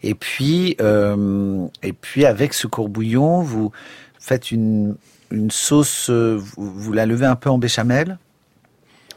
Et 0.02 0.14
puis 0.14 0.74
euh, 0.80 1.66
et 1.82 1.92
puis 1.92 2.24
avec 2.24 2.54
ce 2.54 2.66
courbouillon, 2.66 3.42
vous 3.42 3.70
faites 4.18 4.50
une 4.50 4.96
une 5.30 5.50
sauce. 5.50 6.08
euh, 6.10 6.38
Vous, 6.56 6.72
vous 6.72 6.92
la 6.92 7.06
levez 7.06 7.26
un 7.26 7.36
peu 7.36 7.50
en 7.50 7.58
béchamel. 7.58 8.18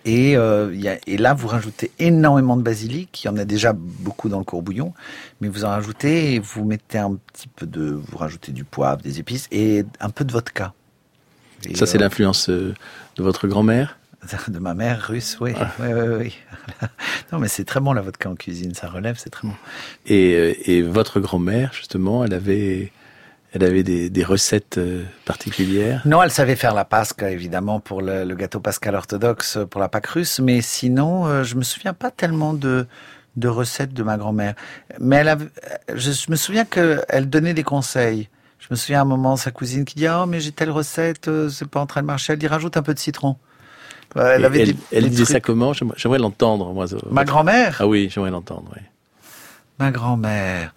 Et, 0.06 0.38
euh, 0.38 0.70
il 0.74 0.82
y 0.82 0.88
a- 0.88 1.00
et 1.08 1.18
là, 1.18 1.34
vous 1.34 1.48
rajoutez 1.48 1.91
énormément 2.00 2.58
de 2.58 2.62
basilic. 2.62 3.24
Il 3.24 3.28
y 3.28 3.30
en 3.30 3.38
a 3.38 3.46
déjà 3.46 3.74
beaucoup 3.74 4.30
dans 4.30 4.38
le 4.38 4.44
courbouillon, 4.46 4.94
mais 5.41 5.48
vous 5.48 5.65
en 5.65 5.70
rajoutez 5.70 6.36
et 6.36 6.39
vous 6.39 6.63
mettez 6.63 7.00
un 7.00 7.15
petit 7.34 7.48
peu 7.48 7.65
de, 7.65 7.86
vous 8.08 8.18
rajoutez 8.18 8.52
du 8.52 8.63
poivre, 8.63 9.02
des 9.02 9.20
épices 9.20 9.48
et 9.52 9.84
un 10.00 10.10
peu 10.12 10.24
de 10.24 10.32
vodka. 10.32 10.74
Et, 11.68 11.76
Ça, 11.76 11.88
c'est 11.88 11.98
euh, 11.98 12.02
l'influence 12.02 12.50
euh, 12.50 12.76
de 13.18 13.24
votre 13.24 13.48
grand-mère? 13.48 13.98
de 14.48 14.60
ma 14.60 14.74
mère 14.74 15.02
russe, 15.08 15.38
oui. 15.41 15.54
oui, 15.80 15.88
oui, 15.94 16.08
oui. 16.20 16.36
non, 17.32 17.39
mais 17.39 17.48
c'est 17.48 17.63
très 17.65 17.80
bon 17.80 17.94
la 17.94 18.02
vodka 18.02 18.30
en 18.30 18.36
cuisine, 18.36 18.74
ça 18.76 18.88
relève, 18.89 19.18
c'est 19.20 19.30
très 19.30 19.48
bon. 19.48 19.54
et, 20.08 20.78
et 20.78 20.82
votre 20.84 21.20
grand-mère, 21.20 21.72
justement, 21.74 22.26
elle 22.26 22.34
avait, 22.34 22.91
elle 23.56 23.63
avait 23.63 23.84
des, 23.84 24.10
des 24.10 24.24
recettes 24.24 24.78
euh, 24.78 25.04
particulières 25.24 26.02
Non, 26.06 26.22
elle 26.22 26.30
savait 26.30 26.56
faire 26.58 26.74
la 26.74 26.84
pasca, 26.86 27.32
évidemment, 27.32 27.80
pour 27.80 28.02
le, 28.02 28.26
le 28.26 28.36
gâteau 28.36 28.60
pascal 28.60 28.96
orthodoxe, 28.96 29.58
pour 29.72 29.80
la 29.80 29.88
Pâque 29.89 30.08
russe, 30.08 30.39
mais 30.39 30.62
sinon, 30.62 31.26
euh, 31.26 31.44
je 31.44 31.56
me 31.56 31.63
souviens 31.63 31.94
pas 31.94 32.12
tellement 32.12 32.54
de, 32.54 32.86
de 33.38 33.48
recettes 33.48 33.94
de 33.94 34.04
ma 34.04 34.18
grand-mère. 34.18 34.56
Mais 35.00 35.15
elle 35.18 35.30
avait- 35.30 35.50
je, 35.94 36.12
je 36.12 36.30
me 36.30 36.36
souviens 36.36 36.65
qu'elle 36.65 37.30
donnait 37.30 37.54
des 37.54 37.63
conseils. 37.63 38.28
Je 38.60 38.68
me 38.72 38.76
souviens 38.76 39.00
à 39.00 39.02
un 39.04 39.06
moment, 39.06 39.38
sa 39.38 39.52
cousine 39.52 39.86
qui 39.86 39.96
dit, 39.96 40.08
oh, 40.10 40.26
mais 40.26 40.39
j'ai 40.41 40.52
telle 40.52 40.72
recette, 40.72 41.28
euh, 41.30 41.50
c'est 41.50 41.68
pas 41.70 41.80
en 41.80 41.86
train 41.86 42.02
de 42.02 42.08
marcher. 42.08 42.34
Elle 42.34 42.39
dit, 42.39 42.48
rajoute 42.48 42.76
un 42.78 42.82
peu 42.84 42.94
de 42.94 43.00
citron. 43.00 43.38
Euh, 44.18 44.34
Elle 44.36 44.44
avait 44.46 44.60
elle, 44.62 44.74
des- 44.74 44.80
elle 44.91 45.04
des 45.06 45.10
disait 45.12 45.26
ça 45.26 45.39
comment? 45.39 45.72
J'aimerais 45.74 46.20
l'entendre, 46.20 46.74
moi. 46.74 46.91
euh, 46.94 46.98
Ma 47.12 47.24
grand-mère? 47.26 47.78
Ah 47.80 47.88
oui, 47.88 48.10
j'aimerais 48.12 48.32
l'entendre, 48.32 48.70
oui. 48.76 48.82
Ma 49.80 49.91
grand-mère, 49.91 50.74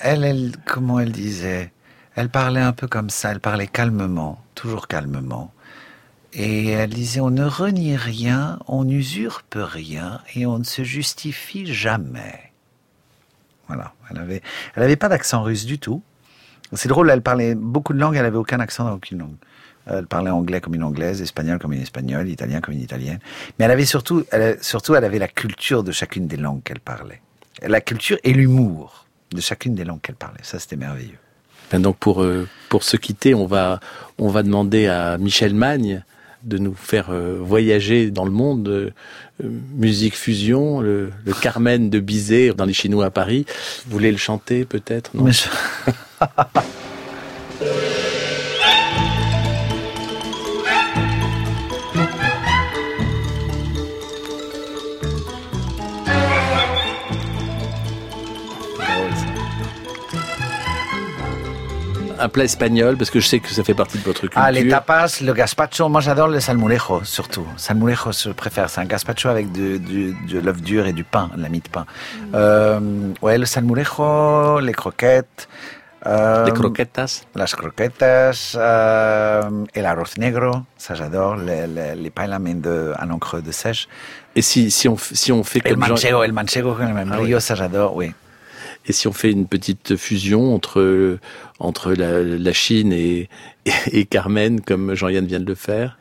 elle, 0.00 0.52
comment 0.64 1.00
elle 1.00 1.12
disait? 1.12 1.72
Elle 2.14 2.28
parlait 2.28 2.60
un 2.60 2.72
peu 2.72 2.86
comme 2.86 3.10
ça, 3.10 3.32
elle 3.32 3.40
parlait 3.40 3.66
calmement, 3.66 4.40
toujours 4.54 4.86
calmement. 4.86 5.52
Et 6.32 6.70
elle 6.70 6.90
disait, 6.90 7.20
on 7.20 7.30
ne 7.30 7.44
renie 7.44 7.96
rien, 7.96 8.58
on 8.66 8.84
n'usurpe 8.84 9.56
rien 9.56 10.20
et 10.34 10.46
on 10.46 10.58
ne 10.58 10.64
se 10.64 10.82
justifie 10.82 11.72
jamais. 11.72 12.52
Voilà, 13.68 13.94
elle 14.10 14.18
avait, 14.18 14.42
elle 14.74 14.96
pas 14.96 15.08
d'accent 15.08 15.42
russe 15.42 15.64
du 15.64 15.78
tout. 15.78 16.02
C'est 16.72 16.88
drôle, 16.88 17.10
elle 17.10 17.22
parlait 17.22 17.54
beaucoup 17.54 17.92
de 17.92 17.98
langues, 17.98 18.16
elle 18.16 18.26
avait 18.26 18.36
aucun 18.36 18.60
accent 18.60 18.84
dans 18.84 18.94
aucune 18.94 19.18
langue. 19.18 19.36
Elle 19.86 20.06
parlait 20.06 20.30
anglais 20.30 20.60
comme 20.60 20.74
une 20.74 20.82
anglaise, 20.82 21.20
espagnol 21.20 21.58
comme 21.58 21.72
une 21.72 21.82
espagnole, 21.82 22.28
italien 22.28 22.60
comme 22.60 22.74
une 22.74 22.80
italienne. 22.80 23.20
Mais 23.58 23.66
elle 23.66 23.70
avait 23.70 23.84
surtout, 23.84 24.24
surtout, 24.60 24.94
elle 24.94 25.04
avait 25.04 25.18
la 25.18 25.28
culture 25.28 25.84
de 25.84 25.92
chacune 25.92 26.26
des 26.26 26.36
langues 26.36 26.62
qu'elle 26.62 26.80
parlait. 26.80 27.20
La 27.62 27.80
culture 27.80 28.18
et 28.24 28.32
l'humour 28.32 29.03
de 29.34 29.40
chacune 29.40 29.74
des 29.74 29.84
langues 29.84 30.00
qu'elle 30.00 30.14
parlait. 30.16 30.40
Ça, 30.42 30.58
c'était 30.58 30.76
merveilleux. 30.76 31.18
Ben 31.72 31.80
donc 31.80 31.96
pour 31.98 32.22
euh, 32.22 32.46
pour 32.68 32.84
se 32.84 32.96
quitter, 32.96 33.34
on 33.34 33.46
va 33.46 33.80
on 34.18 34.28
va 34.28 34.42
demander 34.42 34.86
à 34.86 35.16
Michel 35.18 35.54
Magne 35.54 36.04
de 36.42 36.58
nous 36.58 36.74
faire 36.74 37.06
euh, 37.10 37.38
voyager 37.40 38.10
dans 38.10 38.26
le 38.26 38.30
monde 38.30 38.68
euh, 38.68 38.90
musique 39.74 40.14
fusion, 40.14 40.80
le, 40.80 41.10
le 41.24 41.32
Carmen 41.32 41.88
de 41.88 42.00
Bizet 42.00 42.52
dans 42.54 42.66
les 42.66 42.74
Chinois 42.74 43.06
à 43.06 43.10
Paris. 43.10 43.46
Vous 43.86 43.92
voulez 43.92 44.12
le 44.12 44.18
chanter 44.18 44.66
peut-être? 44.66 45.10
Non? 45.16 45.24
Mais 45.24 45.32
je- 45.32 45.48
Un 62.18 62.28
plat 62.28 62.44
espagnol 62.44 62.96
parce 62.96 63.10
que 63.10 63.20
je 63.20 63.26
sais 63.26 63.40
que 63.40 63.48
ça 63.48 63.64
fait 63.64 63.74
partie 63.74 63.98
de 63.98 64.04
votre 64.04 64.20
culture. 64.22 64.40
Ah, 64.42 64.50
les 64.52 64.68
tapas, 64.68 65.20
le 65.22 65.32
gazpacho, 65.32 65.88
moi 65.88 66.00
j'adore 66.00 66.28
le 66.28 66.40
salmorejo, 66.40 67.02
surtout. 67.04 67.46
Salmorejo, 67.56 68.12
je 68.12 68.30
préfère. 68.30 68.70
C'est 68.70 68.80
un 68.80 68.84
gazpacho 68.84 69.28
avec 69.28 69.50
de, 69.52 69.78
du- 69.78 70.14
de 70.28 70.38
l'œuf 70.40 70.60
dur 70.62 70.86
et 70.86 70.92
du 70.92 71.04
pain, 71.04 71.30
de 71.36 71.42
la 71.42 71.48
mie 71.48 71.60
de 71.60 71.68
pain. 71.68 71.86
Euh, 72.34 72.80
ouais, 73.22 73.36
le 73.38 73.46
salmorejo, 73.46 74.60
les 74.60 74.72
croquettes. 74.72 75.48
euh, 76.06 76.44
Les 76.44 76.52
croquetas. 76.52 77.22
Las 77.34 77.54
croquetas, 77.54 78.54
euh, 78.56 79.64
el 79.74 79.86
arroz 79.86 80.16
negro, 80.18 80.52
ça 80.76 80.94
j'adore. 80.94 81.36
Les, 81.36 81.66
les, 81.66 81.94
les 81.94 82.10
de, 82.54 82.92
à 82.96 83.06
l'encre 83.06 83.40
de 83.40 83.50
sèche. 83.52 83.88
Et 84.36 84.42
si 84.42 84.70
si 84.70 84.88
on 84.88 84.96
si 84.98 85.32
on 85.32 85.42
fait 85.44 85.60
El 85.64 85.72
comme 85.72 85.82
Jean- 85.84 85.88
manchego, 85.90 86.24
el 86.24 86.32
manchego 86.32 86.74
con 86.74 86.86
el 86.88 86.94
membrillo, 86.94 87.40
ça 87.40 87.54
j'adore, 87.54 87.94
oui. 87.96 88.12
Et 88.86 88.92
si 88.92 89.08
on 89.08 89.12
fait 89.12 89.30
une 89.30 89.46
petite 89.46 89.96
fusion 89.96 90.54
entre 90.54 91.18
entre 91.58 91.92
la, 91.92 92.22
la 92.22 92.52
Chine 92.52 92.92
et, 92.92 93.28
et 93.66 93.72
et 94.00 94.04
Carmen 94.06 94.60
comme 94.60 94.94
Jean-Yann 94.94 95.26
vient 95.26 95.40
de 95.40 95.46
le 95.46 95.54
faire? 95.54 95.98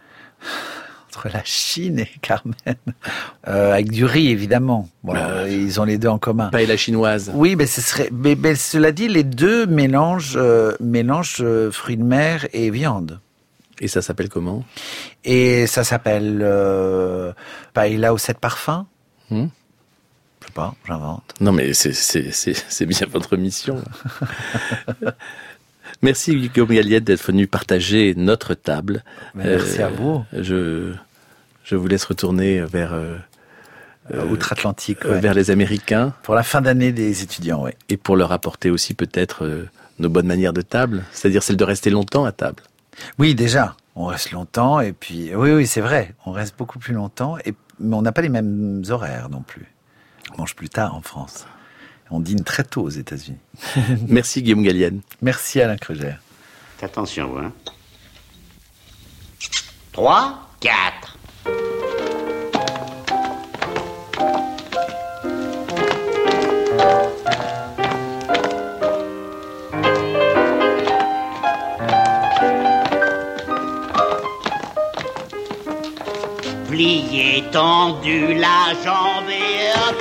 Entre 1.10 1.30
la 1.32 1.44
Chine 1.44 2.00
et 2.00 2.10
Carmen. 2.24 2.56
Euh, 3.48 3.74
avec 3.74 3.92
du 3.92 4.04
riz, 4.04 4.30
évidemment. 4.30 4.90
Bon, 5.04 5.14
Ah. 5.16 5.30
euh, 5.44 5.48
ils 5.50 5.80
ont 5.80 5.84
les 5.84 6.00
deux 6.00 6.08
en 6.08 6.18
commun. 6.18 6.50
Paella 6.50 6.76
chinoise. 6.76 7.32
Oui, 7.36 7.56
mais 7.56 7.68
ce 7.68 7.82
serait. 7.82 8.10
Mais, 8.12 8.36
mais 8.36 8.56
cela 8.56 8.92
dit, 8.92 9.08
les 9.08 9.24
deux 9.24 9.68
mélangent, 9.68 10.34
euh, 10.38 10.76
mélangent 10.80 11.38
euh, 11.42 11.70
fruits 11.70 11.98
de 11.98 12.04
mer 12.04 12.48
et 12.52 12.72
viande. 12.72 13.20
Et 13.80 13.88
ça 13.88 14.02
s'appelle 14.02 14.28
comment? 14.30 14.66
Et 15.24 15.68
ça 15.68 15.84
s'appelle 15.84 16.40
euh, 16.42 17.32
paella 17.76 18.12
aux 18.14 18.18
sept 18.18 18.40
parfums. 18.40 18.86
Hmm? 19.30 19.48
Pas, 20.54 20.76
j'invente. 20.88 21.34
Non, 21.42 21.52
mais 21.52 21.74
c'est, 21.74 22.86
bien 22.86 23.08
votre 23.12 23.38
mission. 23.38 23.82
Merci 26.02 26.36
Guillaume 26.36 26.70
Galliette 26.70 27.04
d'être 27.04 27.26
venu 27.26 27.48
partager 27.48 28.14
notre 28.16 28.54
table. 28.54 29.04
Merci 29.36 29.82
à 29.82 29.90
vous. 29.90 30.24
Je, 30.34 30.94
je 31.64 31.76
vous 31.76 31.88
laisse 31.88 32.06
retourner 32.06 32.62
vers, 32.62 32.94
euh, 32.94 33.16
Euh, 34.14 34.26
Outre-Atlantique. 34.28 35.06
euh, 35.06 35.14
ouais. 35.14 35.22
vers 35.22 35.34
les 35.34 35.50
Américains 35.50 36.14
Pour 36.24 36.36
la 36.36 36.44
fin 36.44 36.60
d'année 36.62 36.92
des 36.92 37.24
étudiants, 37.24 37.64
oui. 37.64 37.72
et 37.88 37.96
pour 37.96 38.18
leur 38.18 38.34
apporter 38.34 38.70
aussi 38.70 38.94
peut-être 38.94 39.46
euh, 39.46 39.70
nos 40.00 40.10
bonnes 40.10 40.28
manières 40.28 40.52
de 40.54 40.62
table, 40.62 41.04
c'est-à-dire 41.14 41.42
celle 41.42 41.56
de 41.56 41.64
rester 41.64 41.90
longtemps 41.90 42.26
à 42.26 42.34
table. 42.34 42.62
Oui, 43.18 43.34
déjà, 43.34 43.78
on 43.96 44.06
reste 44.06 44.32
longtemps 44.32 44.82
et 44.82 44.92
puis 44.92 45.34
oui, 45.34 45.52
oui, 45.54 45.66
c'est 45.68 45.80
vrai, 45.82 46.14
on 46.26 46.32
reste 46.34 46.58
beaucoup 46.58 46.80
plus 46.80 46.94
longtemps 46.94 47.38
et 47.46 47.54
mais 47.80 47.96
on 47.96 48.02
n'a 48.04 48.12
pas 48.12 48.22
les 48.22 48.30
mêmes 48.30 48.84
horaires 48.90 49.30
non 49.30 49.42
plus. 49.42 49.66
On 50.32 50.38
mange 50.40 50.56
plus 50.56 50.70
tard 50.70 50.96
en 50.96 51.02
France. 51.02 51.46
On 52.10 52.20
dîne 52.20 52.44
très 52.44 52.64
tôt 52.64 52.84
aux 52.84 52.90
États-Unis. 52.90 53.40
Merci 54.08 54.44
Guillaume 54.44 54.64
Gallienne. 54.64 55.02
Merci 55.22 55.62
Alain 55.62 55.78
Kruger. 55.78 56.16
Attention, 56.82 57.28
vous, 57.28 57.38
hein. 57.38 57.54
3, 59.94 60.50
4. 60.60 61.13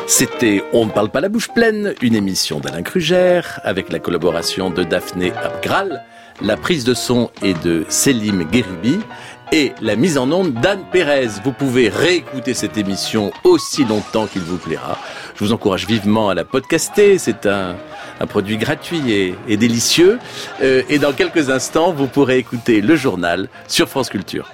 C'était 0.07 0.65
On 0.73 0.87
ne 0.87 0.91
parle 0.91 1.11
pas 1.11 1.21
la 1.21 1.29
bouche 1.29 1.49
pleine, 1.49 1.95
une 2.01 2.15
émission 2.15 2.61
d'Alain 2.61 2.83
Krugère 2.83 3.61
avec 3.63 3.93
la 3.93 3.99
collaboration 3.99 4.71
de 4.71 4.83
Daphné 4.83 5.33
Abgral, 5.33 6.03
la 6.41 6.57
prise 6.57 6.85
de 6.85 6.95
son 6.95 7.31
est 7.43 7.63
de 7.63 7.85
Selim 7.91 8.45
Gueribi 8.45 9.01
et 9.53 9.73
la 9.83 9.97
mise 9.97 10.17
en 10.17 10.33
onde 10.33 10.55
d'Anne 10.55 10.85
Pérez. 10.91 11.29
Vous 11.45 11.53
pouvez 11.53 11.91
réécouter 11.91 12.55
cette 12.55 12.79
émission 12.79 13.33
aussi 13.45 13.85
longtemps 13.85 14.27
qu'il 14.27 14.43
vous 14.43 14.57
plaira. 14.57 14.99
Je 15.35 15.45
vous 15.45 15.53
encourage 15.53 15.87
vivement 15.87 16.31
à 16.31 16.35
la 16.35 16.45
podcaster. 16.45 17.19
C'est 17.19 17.45
un, 17.45 17.77
produit 18.31 18.57
gratuit 18.57 19.13
et, 19.13 19.35
et 19.47 19.59
délicieux. 19.59 20.19
Euh, 20.63 20.83
et 20.89 20.99
dans 20.99 21.13
quelques 21.13 21.51
instants, 21.51 21.93
vous 21.93 22.07
pourrez 22.07 22.39
écouter 22.39 22.81
le 22.81 22.97
journal 22.97 23.49
sur 23.69 23.89
France 23.89 24.09
Culture. 24.09 24.49